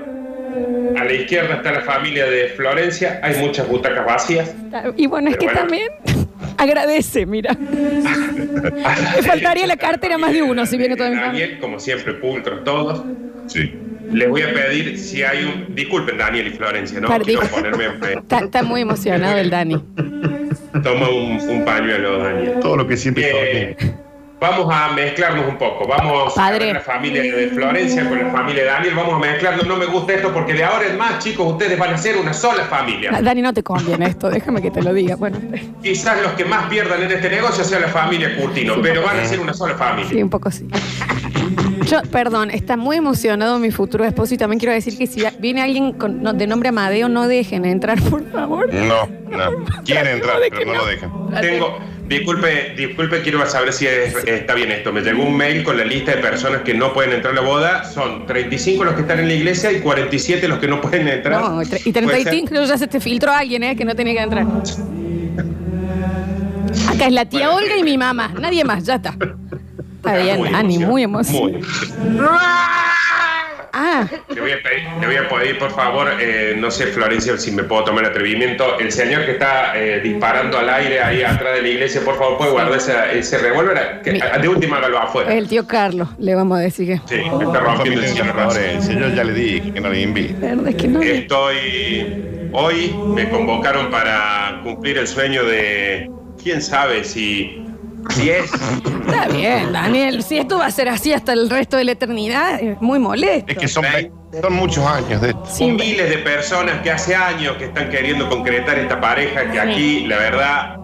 a 0.96 1.04
la 1.04 1.12
izquierda 1.12 1.56
está 1.56 1.72
la 1.72 1.80
familia 1.82 2.26
de 2.26 2.48
Florencia, 2.50 3.20
hay 3.22 3.36
muchas 3.40 3.68
butacas 3.68 4.06
vacías. 4.06 4.54
Y 4.96 5.06
bueno, 5.06 5.30
es 5.30 5.36
que 5.36 5.46
bueno. 5.46 5.60
también 5.60 5.88
agradece, 6.58 7.24
mira. 7.26 7.54
Me 7.54 9.22
faltaría 9.22 9.66
la 9.66 9.76
cartera 9.76 10.18
más 10.18 10.32
de 10.32 10.42
uno 10.42 10.66
si 10.66 10.76
viene 10.76 10.96
todo 10.96 11.08
mi 11.10 11.16
familia. 11.16 11.46
Daniel, 11.46 11.60
como 11.60 11.78
siempre, 11.80 12.14
pulcros 12.14 12.64
todos. 12.64 13.04
Sí. 13.46 13.72
Les 14.12 14.28
voy 14.28 14.42
a 14.42 14.52
pedir 14.54 14.98
si 14.98 15.22
hay 15.22 15.44
un. 15.44 15.74
Disculpen, 15.74 16.16
Daniel 16.18 16.46
y 16.48 16.50
Florencia, 16.50 16.98
¿no? 17.00 17.08
Perdí. 17.08 17.34
Quiero 17.34 17.46
ponerme 17.48 17.84
en 17.84 18.00
fe. 18.00 18.12
Está, 18.18 18.38
está 18.40 18.62
muy 18.62 18.80
emocionado 18.82 19.36
el 19.38 19.50
Dani. 19.50 19.82
Toma 20.82 21.08
un, 21.10 21.40
un 21.48 21.64
pañuelo, 21.64 22.18
Daniel. 22.18 22.54
Todo 22.60 22.76
lo 22.76 22.86
que 22.86 22.96
siempre 22.96 23.30
Eh, 23.70 23.76
vamos 24.40 24.72
a 24.72 24.92
mezclarnos 24.92 25.46
un 25.48 25.56
poco. 25.58 25.86
Vamos 25.88 26.34
Padre. 26.34 26.64
a 26.64 26.66
ver 26.66 26.74
la 26.74 26.80
familia 26.80 27.22
de 27.22 27.48
Florencia 27.48 28.08
con 28.08 28.18
la 28.18 28.30
familia 28.30 28.62
de 28.62 28.68
Daniel. 28.68 28.94
Vamos 28.94 29.14
a 29.14 29.18
mezclarnos. 29.18 29.66
No 29.66 29.76
me 29.76 29.86
gusta 29.86 30.14
esto 30.14 30.32
porque 30.32 30.54
de 30.54 30.64
ahora 30.64 30.86
en 30.86 30.96
más, 30.96 31.18
chicos, 31.18 31.52
ustedes 31.52 31.78
van 31.78 31.94
a 31.94 31.98
ser 31.98 32.16
una 32.16 32.32
sola 32.32 32.64
familia. 32.64 33.10
Dani, 33.22 33.42
no 33.42 33.52
te 33.52 33.62
conviene 33.62 34.06
esto, 34.06 34.30
déjame 34.30 34.62
que 34.62 34.70
te 34.70 34.82
lo 34.82 34.92
diga. 34.92 35.16
Bueno, 35.16 35.38
Quizás 35.82 36.22
los 36.22 36.32
que 36.32 36.44
más 36.44 36.66
pierdan 36.68 37.02
en 37.02 37.10
este 37.12 37.28
negocio 37.30 37.64
sea 37.64 37.80
la 37.80 37.88
familia 37.88 38.36
Curtino, 38.36 38.74
Sí, 38.74 38.80
pero 38.82 39.02
van 39.02 39.18
a 39.20 39.24
ser 39.24 39.40
una 39.40 39.54
sola 39.54 39.74
familia. 39.74 40.10
sí, 40.10 40.22
un 40.22 40.30
poco 40.30 40.50
sí. 40.50 40.68
Yo, 41.88 42.02
perdón, 42.10 42.50
está 42.50 42.76
muy 42.76 42.96
emocionado 42.96 43.58
mi 43.58 43.70
futuro 43.70 44.04
esposo 44.04 44.34
y 44.34 44.36
también 44.36 44.58
quiero 44.60 44.74
decir 44.74 44.96
que 44.98 45.06
si 45.06 45.22
viene 45.38 45.62
alguien 45.62 45.92
con- 45.92 46.22
no, 46.22 46.32
de 46.34 46.46
nombre 46.46 46.68
Amadeo, 46.68 47.08
no 47.08 47.26
dejen 47.28 47.64
entrar, 47.64 48.00
por 48.02 48.30
favor. 48.30 48.72
No, 48.72 49.06
no. 49.30 49.64
Quieren 49.84 50.16
entrar, 50.16 50.36
pero 50.50 50.66
no 50.66 50.72
no. 50.74 50.78
lo 50.80 50.86
dejan. 50.86 51.10
Tengo, 51.40 51.78
disculpe, 52.06 52.74
disculpe, 52.76 53.22
quiero 53.22 53.44
saber 53.46 53.72
si 53.72 53.86
es- 53.86 54.14
está 54.26 54.54
bien 54.54 54.70
esto. 54.70 54.92
Me 54.92 55.00
llegó 55.00 55.22
un 55.24 55.36
mail 55.36 55.64
con 55.64 55.78
la 55.78 55.84
lista 55.84 56.12
de 56.14 56.18
personas 56.18 56.60
que 56.62 56.74
no 56.74 56.92
pueden 56.92 57.12
entrar 57.12 57.32
a 57.32 57.36
la 57.36 57.42
boda. 57.48 57.84
Son 57.84 58.26
35 58.26 58.84
los 58.84 58.94
que 58.94 59.00
están 59.02 59.20
en 59.20 59.28
la 59.28 59.34
iglesia 59.34 59.72
y 59.72 59.80
47 59.80 60.46
los 60.46 60.58
que 60.58 60.68
no 60.68 60.80
pueden 60.82 61.08
entrar. 61.08 61.40
No, 61.40 61.62
y 61.62 61.66
tre- 61.66 61.80
y 61.86 61.92
Puede 61.92 62.06
ser. 62.22 62.24
35 62.32 62.64
ya 62.64 62.76
se 62.76 62.86
te 62.86 63.00
filtró 63.00 63.32
alguien, 63.32 63.62
¿eh? 63.62 63.76
Que 63.76 63.84
no 63.86 63.94
tenía 63.94 64.12
que 64.14 64.20
entrar. 64.22 64.46
Acá 66.88 67.06
es 67.06 67.12
la 67.12 67.24
tía 67.24 67.50
Bueno, 67.50 67.64
Olga 67.66 67.78
y 67.78 67.82
mi 67.82 67.96
mamá, 67.96 68.34
nadie 68.38 68.62
más, 68.64 68.84
ya 68.84 68.96
está. 68.96 69.14
Está 70.08 70.22
bien, 70.22 70.52
Dani, 70.52 70.78
muy 70.78 71.02
emocionado. 71.02 71.60
Ah, 73.80 74.08
Le 74.34 74.40
voy 74.40 74.50
a 74.52 74.62
pedir, 74.62 74.88
le 75.00 75.06
voy 75.06 75.16
a 75.16 75.28
pedir, 75.28 75.58
por 75.58 75.70
favor, 75.70 76.08
eh, 76.18 76.56
no 76.58 76.70
sé, 76.70 76.86
Florencia, 76.86 77.36
si 77.36 77.50
me 77.52 77.62
puedo 77.64 77.84
tomar 77.84 78.04
el 78.04 78.10
atrevimiento. 78.10 78.78
El 78.78 78.90
señor 78.90 79.24
que 79.26 79.32
está 79.32 79.78
eh, 79.78 80.00
disparando 80.00 80.58
al 80.58 80.68
aire 80.70 81.00
ahí 81.02 81.22
atrás 81.22 81.54
de 81.54 81.62
la 81.62 81.68
iglesia, 81.68 82.00
por 82.04 82.18
favor, 82.18 82.38
¿puede 82.38 82.50
guardar 82.50 82.76
esa- 82.76 83.12
ese 83.12 83.38
revólver? 83.38 84.00
Que- 84.02 84.12
Mi- 84.12 84.20
de 84.40 84.48
última 84.48 84.78
hágalo 84.78 84.98
afuera. 84.98 85.32
el 85.32 85.46
tío 85.48 85.66
Carlos, 85.66 86.08
le 86.18 86.34
vamos 86.34 86.58
a 86.58 86.62
decir 86.62 86.86
que. 86.88 86.96
Sí, 87.14 87.22
me 87.38 87.44
está 87.44 87.60
rompiendo 87.60 88.00
el 88.00 88.08
cielo. 88.08 88.32
Florencia, 88.32 88.94
yo 88.98 89.08
ya 89.10 89.22
le 89.24 89.32
dije 89.34 89.72
que 89.72 89.80
no 89.80 89.90
le 89.90 89.98
verdad 90.56 90.68
es 90.68 90.74
que 90.74 90.88
no. 90.88 91.02
Estoy. 91.02 92.24
Hoy 92.52 92.94
me 93.14 93.28
convocaron 93.28 93.90
para 93.90 94.60
cumplir 94.64 94.98
el 94.98 95.06
sueño 95.06 95.44
de. 95.44 96.10
¿Quién 96.42 96.62
sabe 96.62 97.04
si. 97.04 97.64
Si 98.10 98.30
es. 98.30 98.50
Está 98.52 99.28
bien, 99.28 99.72
Daniel. 99.72 100.22
Si 100.22 100.38
esto 100.38 100.58
va 100.58 100.66
a 100.66 100.70
ser 100.70 100.88
así 100.88 101.12
hasta 101.12 101.32
el 101.32 101.50
resto 101.50 101.76
de 101.76 101.84
la 101.84 101.92
eternidad, 101.92 102.60
es 102.60 102.80
muy 102.80 102.98
molesto. 102.98 103.52
Es 103.52 103.58
que 103.58 103.68
son, 103.68 103.84
son 104.42 104.52
muchos 104.54 104.84
años 104.86 105.20
de 105.20 105.30
esto. 105.30 105.44
Sí, 105.46 105.66
Son 105.66 105.76
miles 105.76 106.10
de 106.10 106.18
personas 106.18 106.80
que 106.82 106.90
hace 106.90 107.14
años 107.14 107.56
que 107.56 107.66
están 107.66 107.90
queriendo 107.90 108.28
concretar 108.28 108.78
esta 108.78 109.00
pareja 109.00 109.50
que 109.50 109.60
aquí, 109.60 110.06
la 110.06 110.18
verdad, 110.18 110.76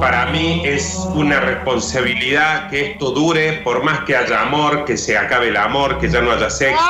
para 0.00 0.26
mí 0.26 0.62
es 0.64 0.96
una 1.14 1.40
responsabilidad 1.40 2.70
que 2.70 2.92
esto 2.92 3.10
dure, 3.10 3.54
por 3.64 3.82
más 3.82 4.00
que 4.00 4.16
haya 4.16 4.40
amor, 4.42 4.84
que 4.84 4.96
se 4.96 5.18
acabe 5.18 5.48
el 5.48 5.56
amor, 5.56 5.98
que 5.98 6.08
ya 6.08 6.20
no 6.20 6.32
haya 6.32 6.48
sexo. 6.48 6.80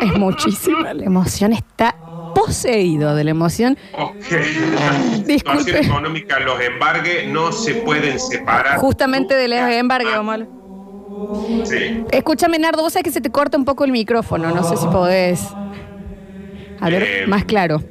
Es 0.00 0.12
muchísima. 0.14 0.92
La 0.94 1.04
emoción 1.04 1.52
está 1.52 1.94
poseído 2.46 3.14
de 3.14 3.24
la 3.24 3.30
emoción. 3.30 3.78
o 3.96 4.12
que 4.12 4.38
la 4.38 5.24
Disculpe. 5.24 5.58
situación 5.60 5.84
económica 5.84 6.38
los 6.40 6.60
embargue, 6.60 7.26
no 7.28 7.52
se 7.52 7.74
pueden 7.74 8.18
separar. 8.20 8.78
Justamente 8.78 9.34
de 9.34 9.48
la 9.48 9.74
embargue, 9.76 10.10
vamos 10.10 10.30
a 10.30 10.34
hablar. 10.34 10.48
Sí. 11.66 12.04
Escúchame, 12.12 12.58
Nardo, 12.58 12.82
vos 12.82 12.92
sabés 12.92 13.04
que 13.04 13.10
se 13.10 13.20
te 13.20 13.30
corta 13.30 13.56
un 13.58 13.64
poco 13.64 13.84
el 13.84 13.90
micrófono. 13.92 14.54
No 14.54 14.62
sé 14.62 14.76
si 14.76 14.86
podés. 14.86 15.42
A 16.80 16.88
ver, 16.90 17.02
Eh, 17.02 17.24
más 17.26 17.44
claro. 17.44 17.82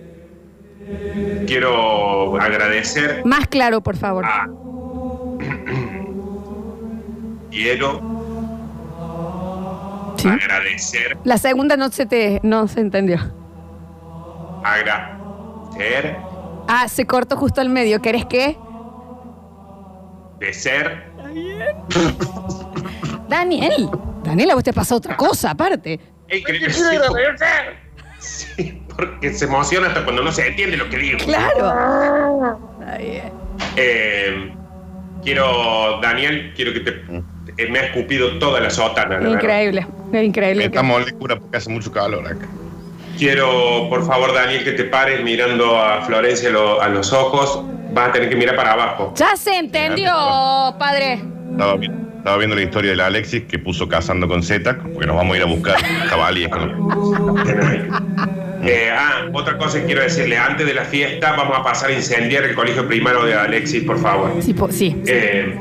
Quiero 1.46 2.39
agradecer 2.39 3.22
Más 3.25 3.48
claro, 3.48 3.82
por 3.82 3.98
favor. 3.98 4.24
a. 4.25 4.48
Quiero 7.51 8.01
¿Sí? 10.18 10.27
agradecer 10.27 11.18
La 11.24 11.38
segunda 11.38 11.77
no 11.77 11.89
se 11.92 12.06
te 12.06 12.39
no 12.44 12.68
se 12.68 12.82
entendió. 12.82 13.20
Agra- 14.74 15.18
ser, 15.76 16.18
Ah, 16.70 16.88
se 16.88 17.06
cortó 17.06 17.38
justo 17.38 17.62
al 17.62 17.70
medio. 17.70 18.02
¿Querés 18.02 18.26
qué? 18.26 18.58
de 20.40 20.54
ser. 20.54 21.08
Daniel. 23.30 23.90
Daniel, 24.24 24.52
a 24.52 24.56
vos 24.56 24.64
te 24.64 24.74
pasa 24.74 24.96
otra 24.96 25.16
cosa 25.16 25.52
aparte. 25.52 26.00
Ey, 26.28 26.44
querido, 26.44 26.70
sí, 26.70 26.82
Sí, 28.20 28.84
porque 28.96 29.32
se 29.34 29.46
emociona 29.46 29.88
hasta 29.88 30.04
cuando 30.04 30.24
no 30.24 30.32
se 30.32 30.46
entiende 30.48 30.76
lo 30.76 30.90
que 30.90 30.98
digo. 30.98 31.20
Claro. 31.24 32.60
Está 32.80 32.98
bien. 32.98 33.32
Eh, 33.76 34.52
quiero, 35.24 36.00
Daniel, 36.02 36.52
quiero 36.56 36.74
que 36.74 36.80
te. 36.82 36.92
eh, 37.58 37.70
me 37.70 37.80
ha 37.80 37.84
escupido 37.86 38.38
toda 38.40 38.60
la 38.60 38.70
sotana. 38.70 39.16
la 39.16 39.20
verdad. 39.20 39.34
Increíble. 39.36 39.88
Es 40.12 40.24
increíble. 40.24 40.64
Metamos 40.66 41.06
lecura 41.06 41.36
porque 41.40 41.58
hace 41.58 41.70
mucho 41.70 41.92
calor 41.92 42.26
acá. 42.28 42.48
Quiero, 43.18 43.88
por 43.90 44.06
favor, 44.06 44.34
Daniel, 44.34 44.64
que 44.64 44.74
te 44.74 44.84
pares 44.84 45.24
mirando 45.24 45.78
a 45.80 46.02
Florencia 46.04 46.50
lo- 46.52 46.82
a 46.82 46.88
los 46.88 47.12
ojos. 47.14 47.62
Vas 47.94 48.10
a 48.10 48.12
tener 48.12 48.30
que 48.30 48.36
mirar 48.36 48.56
para 48.56 48.74
abajo. 48.74 49.14
Ya 49.16 49.36
se 49.36 49.58
entendió, 49.58 50.12
padre. 50.78 51.22
Estaba, 51.52 51.76
vi- 51.78 51.90
estaba 52.18 52.38
viendo 52.38 52.56
la 52.56 52.62
historia 52.62 52.92
de 52.92 52.98
la 52.98 53.08
Alexis 53.08 53.44
que 53.46 53.58
puso 53.58 53.88
casando 53.88 54.28
con 54.28 54.44
Z, 54.44 54.78
porque 54.94 55.08
nos 55.08 55.16
vamos 55.16 55.34
a 55.34 55.38
ir 55.38 55.44
a 55.44 55.48
buscar 55.48 55.76
jabalíes 56.10 56.50
con 56.50 56.98
Eh, 58.64 58.90
ah, 58.96 59.26
otra 59.34 59.58
cosa 59.58 59.80
que 59.80 59.86
quiero 59.86 60.02
decirle. 60.02 60.38
Antes 60.38 60.68
de 60.68 60.74
la 60.74 60.84
fiesta 60.84 61.32
vamos 61.34 61.58
a 61.58 61.64
pasar 61.64 61.90
a 61.90 61.94
incendiar 61.94 62.44
el 62.44 62.54
colegio 62.54 62.88
primario 62.88 63.24
de 63.24 63.34
Alexis, 63.34 63.84
por 63.84 63.98
favor. 64.00 64.32
Sí, 64.42 64.54
po- 64.54 64.72
sí. 64.72 64.96
Eh, 65.08 65.58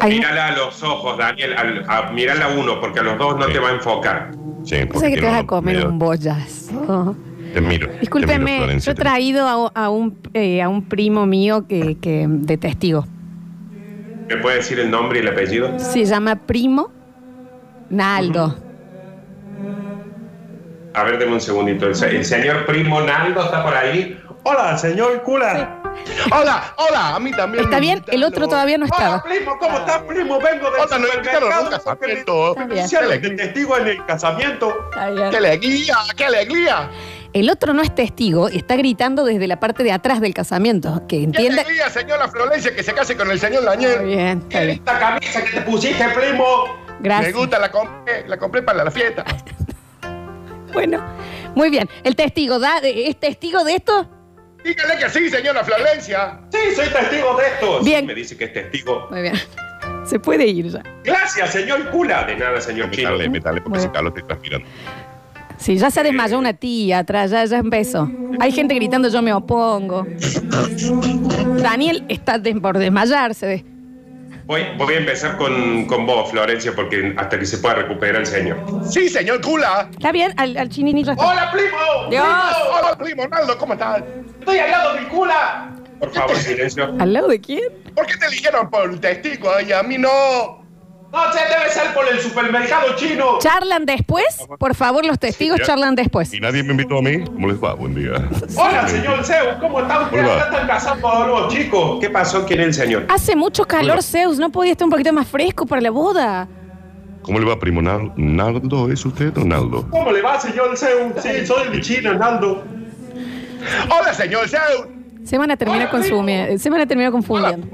Hay- 0.00 0.10
mírala 0.18 0.48
a 0.48 0.52
los 0.56 0.82
ojos, 0.82 1.16
Daniel. 1.18 1.54
al- 1.56 1.84
a, 1.88 2.10
mírala 2.10 2.46
a 2.46 2.48
uno, 2.48 2.80
porque 2.80 3.00
a 3.00 3.02
los 3.04 3.18
dos 3.18 3.36
no 3.38 3.46
te 3.46 3.58
va 3.60 3.68
a 3.68 3.72
enfocar. 3.72 4.30
Sí, 4.64 4.76
Sé 4.76 4.86
porque 4.86 5.10
que 5.10 5.20
te 5.20 5.26
vas 5.26 5.40
a 5.42 5.46
comer 5.46 5.86
un 5.86 5.98
bollazo. 5.98 7.16
Te 7.52 7.60
miro. 7.60 7.86
te 7.88 7.92
miro, 7.92 8.00
Discúlpeme, 8.00 8.56
Florencia, 8.58 8.86
yo 8.86 8.92
he 8.92 8.94
te- 8.94 9.02
traído 9.02 9.46
a, 9.46 9.70
a 9.84 9.90
un, 9.90 10.16
eh, 10.32 10.62
a 10.62 10.68
un 10.68 10.82
primo 10.84 11.26
mío 11.26 11.66
que, 11.68 11.96
que- 12.00 12.26
de 12.28 12.56
testigo. 12.56 13.04
¿Me 14.28 14.36
puede 14.38 14.56
decir 14.56 14.78
el 14.80 14.90
nombre 14.90 15.18
y 15.18 15.22
el 15.22 15.28
apellido? 15.28 15.78
Se 15.78 16.04
llama 16.06 16.36
Primo 16.36 16.90
Naldo. 17.90 18.56
A 20.94 21.02
ver, 21.04 21.18
deme 21.18 21.32
un 21.34 21.40
segundito. 21.40 21.86
El, 21.86 21.94
se- 21.94 22.16
el 22.16 22.24
señor 22.24 22.64
Primo 22.64 23.00
Naldo 23.02 23.44
está 23.44 23.62
por 23.62 23.74
ahí. 23.74 24.18
Hola, 24.44 24.78
señor 24.78 25.22
Cula. 25.22 25.81
Hola, 26.30 26.74
hola, 26.76 27.14
a 27.16 27.20
mí 27.20 27.30
también. 27.32 27.64
¿Está 27.64 27.76
me 27.76 27.80
bien? 27.80 28.04
El 28.08 28.24
otro 28.24 28.48
todavía 28.48 28.78
no 28.78 28.86
estaba. 28.86 29.16
Hola, 29.16 29.22
primo, 29.22 29.58
¿cómo 29.58 29.78
estás, 29.78 30.02
primo? 30.02 30.38
Vengo 30.40 30.70
del 30.70 30.80
Otra, 30.80 30.98
no 30.98 31.06
invitaron 31.14 31.52
a 31.52 31.60
un 31.60 31.70
casamiento. 31.70 32.50
Está 32.52 32.64
bien. 32.66 32.84
Hicieron 32.84 33.08
de 33.10 33.30
testigo 33.30 33.76
en 33.78 33.88
el 33.88 34.06
casamiento. 34.06 34.74
Está 34.90 35.10
bien. 35.10 35.30
¡Qué 35.30 35.36
alegría! 35.36 35.96
¡Qué 36.16 36.24
alegría! 36.24 36.90
El 37.32 37.48
otro 37.50 37.72
no 37.72 37.80
es 37.82 37.94
testigo 37.94 38.50
y 38.50 38.58
está 38.58 38.76
gritando 38.76 39.24
desde 39.24 39.46
la 39.46 39.58
parte 39.58 39.82
de 39.84 39.92
atrás 39.92 40.20
del 40.20 40.34
casamiento. 40.34 41.02
Que 41.08 41.16
¡Qué 41.18 41.24
entienda. 41.24 41.62
alegría, 41.62 41.88
señora 41.90 42.28
Florencia, 42.28 42.74
que 42.74 42.82
se 42.82 42.92
case 42.92 43.16
con 43.16 43.30
el 43.30 43.40
señor 43.40 43.60
Está 43.62 43.74
Lañer! 43.74 44.04
bien, 44.04 44.38
está 44.38 44.48
Qué 44.48 44.64
bien. 44.64 44.76
linda 44.76 44.98
camisa 44.98 45.42
que 45.44 45.50
te 45.50 45.60
pusiste, 45.62 46.04
primo. 46.10 46.44
Me 47.00 47.08
Gracias. 47.08 47.34
gusta, 47.34 47.58
la 47.58 47.70
compré, 47.70 48.28
la 48.28 48.36
compré 48.36 48.62
para 48.62 48.84
la 48.84 48.90
fiesta. 48.90 49.24
Bueno, 50.72 51.04
muy 51.54 51.68
bien. 51.68 51.86
El 52.02 52.16
testigo, 52.16 52.58
¿da, 52.58 52.78
¿es 52.82 53.20
testigo 53.20 53.62
de 53.62 53.74
esto? 53.74 54.08
Dígale 54.64 54.98
que 54.98 55.08
sí, 55.10 55.28
señora 55.28 55.64
Florencia. 55.64 56.38
Sí, 56.50 56.58
soy 56.76 56.88
testigo 56.88 57.36
de 57.36 57.46
esto. 57.46 57.78
Sí, 57.80 57.84
Bien. 57.90 58.06
me 58.06 58.14
dice 58.14 58.36
que 58.36 58.44
es 58.44 58.52
testigo. 58.52 59.08
Muy 59.10 59.22
bien. 59.22 59.34
Se 60.04 60.18
puede 60.20 60.46
ir 60.46 60.68
ya. 60.68 60.82
Gracias, 61.04 61.50
señor 61.50 61.90
Cula. 61.90 62.24
De 62.24 62.36
nada, 62.36 62.60
señor 62.60 62.90
Chino. 62.90 63.10
Métale, 63.12 63.28
métale, 63.28 63.60
porque 63.60 63.78
Bueno. 63.78 63.92
calor 63.92 64.08
estoy 64.08 64.22
transpirando. 64.28 64.68
Sí, 65.58 65.76
ya 65.78 65.90
se 65.90 66.02
desmayó 66.02 66.38
una 66.38 66.54
tía 66.54 66.98
atrás, 67.00 67.30
ya, 67.30 67.44
ya 67.44 67.58
empezó. 67.58 68.10
Hay 68.40 68.50
gente 68.50 68.74
gritando 68.74 69.08
yo 69.08 69.22
me 69.22 69.32
opongo. 69.32 70.04
Daniel 71.62 72.04
está 72.08 72.38
de- 72.38 72.54
por 72.56 72.78
desmayarse. 72.78 73.64
Voy, 74.44 74.66
voy 74.76 74.94
a 74.94 74.98
empezar 74.98 75.36
con, 75.36 75.86
con 75.86 76.04
vos, 76.06 76.30
Florencia, 76.30 76.72
porque 76.74 77.14
hasta 77.16 77.38
que 77.38 77.46
se 77.46 77.58
pueda 77.58 77.76
recuperar 77.76 78.16
el 78.22 78.26
señor. 78.26 78.58
Sí, 78.90 79.08
señor 79.08 79.40
Cula. 79.40 79.88
¿Está 79.90 80.10
bien? 80.12 80.32
Al, 80.36 80.56
al 80.56 80.68
chininillo 80.68 81.12
está. 81.12 81.24
Hola, 81.24 81.50
primo. 81.52 82.08
Dios. 82.10 82.24
Primo, 82.24 82.76
Hola, 82.78 82.98
primo 82.98 83.28
Naldo, 83.28 83.56
¿cómo 83.58 83.72
estás? 83.74 84.02
Estoy 84.40 84.58
al 84.58 84.70
lado 84.70 84.94
del 84.94 85.08
Cula. 85.08 85.70
Por 86.00 86.10
favor, 86.12 86.36
silencio. 86.36 86.92
¿Al 86.98 87.12
lado 87.12 87.28
de 87.28 87.40
quién? 87.40 87.62
¿Por 87.94 88.06
qué 88.06 88.16
te 88.16 88.26
eligieron 88.26 88.68
por 88.68 88.90
el 88.90 88.98
testigo 89.00 89.48
y 89.60 89.72
a 89.72 89.82
mí 89.84 89.98
no? 89.98 90.61
No, 91.12 91.30
se 91.30 91.38
debe 91.40 91.70
ser 91.70 91.92
por 91.92 92.08
el 92.08 92.18
supermercado 92.20 92.96
chino. 92.96 93.38
¿Charlan 93.38 93.84
después? 93.84 94.24
Por 94.58 94.74
favor, 94.74 95.04
los 95.04 95.18
testigos 95.18 95.56
Sí, 95.58 95.62
ya. 95.62 95.66
charlan 95.66 95.94
después. 95.94 96.32
Y 96.32 96.40
nadie 96.40 96.62
me 96.62 96.70
invitó 96.70 96.98
a 96.98 97.02
mí. 97.02 97.22
¿Cómo 97.24 97.48
les 97.48 97.62
va? 97.62 97.74
Buen 97.74 97.94
día. 97.94 98.12
Hola, 98.56 98.88
señor 98.88 99.22
Zeus. 99.22 99.56
¿Cómo 99.60 99.80
está 99.80 100.00
usted? 100.04 100.20
Hola. 100.20 100.34
Acá 100.36 100.44
están 100.50 100.66
casando 100.66 101.08
a 101.12 101.26
los 101.26 101.52
chicos. 101.52 101.98
¿Qué 102.00 102.08
pasó? 102.08 102.46
¿Quién 102.46 102.60
es 102.60 102.66
el 102.68 102.74
señor? 102.74 103.06
Hace 103.10 103.36
mucho 103.36 103.64
calor, 103.66 103.92
Hola. 103.92 104.02
Zeus. 104.02 104.38
¿No 104.38 104.50
podía 104.50 104.72
estar 104.72 104.86
un 104.86 104.90
poquito 104.90 105.12
más 105.12 105.28
fresco 105.28 105.66
para 105.66 105.82
la 105.82 105.90
boda? 105.90 106.48
¿Cómo 107.20 107.38
le 107.38 107.44
va, 107.44 107.58
primo 107.58 107.82
Nal- 107.82 108.12
Naldo? 108.16 108.90
¿Es 108.90 109.04
usted 109.04 109.36
o 109.36 109.44
Naldo? 109.44 109.86
¿Cómo 109.90 110.10
le 110.12 110.22
va, 110.22 110.40
señor 110.40 110.76
Zeus? 110.78 111.12
Sí, 111.22 111.46
soy 111.46 111.68
de 111.68 111.80
China, 111.82 112.14
Naldo. 112.14 112.64
Hola, 113.90 114.14
señor 114.14 114.48
Zeus. 114.48 114.86
Se 115.24 115.36
van 115.36 115.50
a 115.50 115.56
terminar 115.58 115.90
Hola, 115.92 116.02
primo. 116.02 116.24
Se 116.58 116.70
van 116.70 116.80
a 116.80 116.86
terminar 116.86 117.12
confundiendo. 117.12 117.66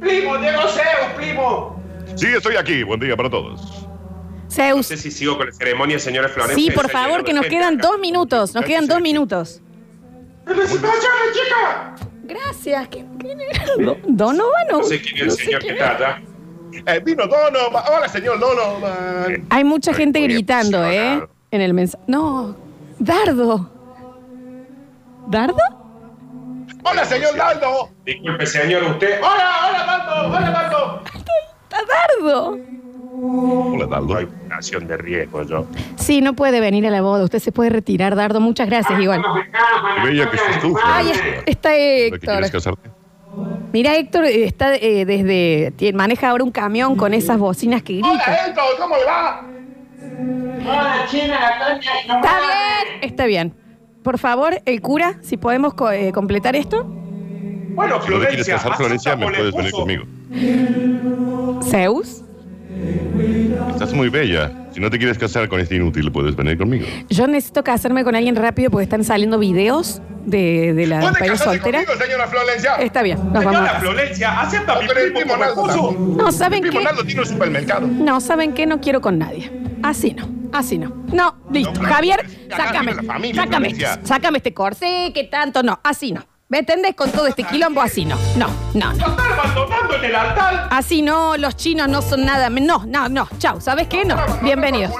Primo, 0.00 0.36
llegó 0.36 0.62
Zeus, 0.62 1.12
primo. 1.16 1.75
Sí, 2.16 2.26
estoy 2.28 2.56
aquí. 2.56 2.82
Buen 2.82 2.98
día 3.00 3.16
para 3.16 3.30
todos. 3.30 3.60
No 3.82 4.50
Zeus. 4.50 4.86
sé 4.86 4.96
si 4.96 5.10
sigo 5.10 5.36
con 5.36 5.46
la 5.46 5.52
ceremonia, 5.52 5.98
señora 5.98 6.28
Florencia. 6.28 6.56
Sí, 6.64 6.70
por 6.70 6.88
favor, 6.90 7.24
que 7.24 7.32
nos 7.32 7.46
quedan 7.46 7.78
acá. 7.78 7.88
dos 7.88 7.98
minutos. 7.98 8.54
Nos 8.54 8.64
quedan 8.64 8.86
dos 8.86 9.00
minutos. 9.00 9.60
¡Felicitaciones, 10.46 11.32
chica! 11.34 11.94
Gracias. 12.24 12.88
¿Quién, 12.88 13.18
quién 13.18 13.40
era? 13.40 13.64
Do- 13.78 13.98
¿Donovan 14.06 14.66
o- 14.72 14.78
No 14.78 14.84
sé 14.84 15.00
quién 15.00 15.16
es 15.16 15.20
el 15.22 15.26
no 15.28 15.32
sé 15.34 15.44
señor 15.44 15.60
que 15.62 15.68
está 15.72 15.90
allá. 15.96 16.22
Eh, 16.86 17.00
vino 17.04 17.26
Donovan. 17.26 17.82
Hola, 17.94 18.08
señor 18.08 18.38
Donovan. 18.38 19.46
Hay 19.50 19.64
mucha 19.64 19.92
gente 19.92 20.20
gritando, 20.20 20.84
¿eh? 20.86 21.22
En 21.50 21.60
el 21.60 21.74
mensaje. 21.74 22.02
No, 22.06 22.56
Dardo. 22.98 23.70
¿Dardo? 25.28 25.56
Hola, 26.84 27.04
señor 27.04 27.36
Naldo. 27.36 27.90
Disculpe, 28.04 28.46
señor, 28.46 28.82
usted. 28.84 29.18
¡Hola, 29.20 29.68
hola, 29.68 29.86
Naldo! 29.86 30.28
¡Hola, 30.36 30.50
Dardo! 30.50 30.95
Hola, 32.22 33.86
Naldo. 33.86 34.14
No 34.14 34.18
hay 34.18 34.28
nación 34.48 34.86
de 34.86 34.96
riesgo, 34.96 35.42
yo. 35.44 35.66
Sí, 35.96 36.20
no 36.20 36.34
puede 36.34 36.60
venir 36.60 36.86
a 36.86 36.90
la 36.90 37.00
boda. 37.02 37.24
Usted 37.24 37.38
se 37.38 37.52
puede 37.52 37.70
retirar, 37.70 38.14
Dardo. 38.16 38.40
Muchas 38.40 38.68
gracias, 38.68 38.98
igual. 39.00 39.22
Veía 40.04 40.30
que 40.30 40.36
se. 40.38 40.44
Ay, 40.84 41.12
está 41.46 41.68
¿Para 41.70 41.76
qué 41.76 42.06
Héctor. 42.08 42.20
quieres 42.20 42.50
casarte? 42.50 42.90
Mira, 43.72 43.94
Héctor 43.96 44.24
eh, 44.26 44.44
está 44.44 44.74
eh, 44.76 45.04
desde. 45.04 45.72
tie- 45.76 45.92
Maneja 45.94 46.30
ahora 46.30 46.44
un 46.44 46.50
camión 46.50 46.96
con 46.96 47.12
esas 47.14 47.38
bocinas 47.38 47.82
que 47.82 47.94
gritan. 47.94 48.12
Hola, 48.12 48.46
Héctor. 48.46 48.64
¿Cómo 48.78 48.96
le 48.96 49.04
va? 49.04 49.42
¡Hola, 50.68 51.06
China, 51.08 51.38
la 51.40 51.66
Toña! 51.74 51.90
Está 52.00 52.38
bien, 52.40 53.00
está 53.02 53.26
bien. 53.26 53.54
Por 54.02 54.18
favor, 54.18 54.60
el 54.64 54.80
cura, 54.80 55.18
si 55.22 55.36
podemos 55.36 55.74
co- 55.74 55.90
eh, 55.90 56.12
completar 56.12 56.54
esto. 56.56 56.84
Bueno, 56.84 58.00
Si 58.02 58.10
no 58.10 58.20
te 58.20 58.26
quieres 58.28 58.46
Florencia, 58.46 58.54
casar, 58.54 58.76
Florencia, 58.76 59.16
me 59.16 59.26
puedes 59.26 59.52
venir 59.52 59.66
esposo. 59.66 59.82
conmigo. 59.82 60.04
Zeus. 61.76 62.22
Estás 63.70 63.92
muy 63.92 64.08
bella. 64.08 64.50
Si 64.72 64.80
no 64.80 64.88
te 64.90 64.96
quieres 64.98 65.18
casar 65.18 65.46
con 65.48 65.60
este 65.60 65.76
inútil, 65.76 66.10
puedes 66.10 66.34
venir 66.34 66.56
conmigo. 66.56 66.86
Yo 67.10 67.26
necesito 67.26 67.62
casarme 67.64 68.02
con 68.02 68.14
alguien 68.16 68.34
rápido 68.34 68.70
porque 68.70 68.84
están 68.84 69.04
saliendo 69.04 69.38
videos 69.38 70.00
de, 70.24 70.72
de 70.74 70.86
la 70.86 71.00
¿Puede 71.00 71.12
pareja 71.12 71.32
casarse 71.34 71.58
soltera. 71.60 71.84
conmigo, 71.84 72.02
señora 72.04 72.26
Florencia? 72.28 72.74
Está 72.76 73.02
bien, 73.02 73.18
nos 73.18 73.44
vamos 73.44 73.46
a 73.46 73.50
Señora 73.52 73.66
casar. 73.66 73.80
Florencia, 73.82 74.40
acepta 74.40 74.72
a 74.72 74.80
mi 74.80 74.86
Pero 74.88 75.00
el 75.00 75.12
primo 75.12 75.20
primo 75.20 75.32
como 75.34 75.44
Naldo 75.44 75.62
esposo. 75.66 75.88
también. 75.94 76.16
No, 76.16 76.26
Mi 76.26 76.32
¿saben 76.32 76.60
primo 76.62 76.78
qué? 76.78 76.84
Naldo 76.84 77.04
tiene 77.04 77.20
un 77.20 77.26
supermercado. 77.26 77.86
No, 77.86 78.20
¿saben 78.20 78.54
qué? 78.54 78.66
No 78.66 78.80
quiero 78.80 79.00
con 79.02 79.18
nadie. 79.18 79.50
Así 79.82 80.14
no, 80.14 80.28
así 80.52 80.78
no. 80.78 80.92
No, 81.12 81.36
listo. 81.52 81.78
Javier, 81.82 82.20
acá 82.50 82.64
sácame. 82.64 82.92
vive 82.92 83.02
la 83.06 83.12
familia, 83.12 83.42
sácame, 83.44 83.68
Florencia. 83.70 84.00
sácame 84.02 84.38
este 84.38 84.54
corsé, 84.54 85.12
que 85.14 85.24
tanto. 85.24 85.62
No, 85.62 85.78
así 85.84 86.12
no. 86.12 86.24
¿Me 86.48 86.58
entendés? 86.60 86.94
Con 86.94 87.10
todo 87.10 87.26
este 87.26 87.42
quilombo, 87.42 87.80
así 87.80 88.04
no. 88.04 88.16
No, 88.36 88.46
no, 88.74 88.92
no. 88.92 88.98
¡Lo 88.98 89.10
están 89.10 89.32
abandonando 89.32 89.96
en 89.96 90.04
el 90.04 90.14
altar! 90.14 90.68
Así 90.70 91.02
no, 91.02 91.36
los 91.36 91.56
chinos 91.56 91.88
no 91.88 92.02
son 92.02 92.24
nada. 92.24 92.48
No, 92.50 92.84
no, 92.86 93.08
no. 93.08 93.28
Chau, 93.38 93.60
¿sabes 93.60 93.88
qué? 93.88 94.04
No. 94.04 94.16
Bienvenidos. 94.42 94.92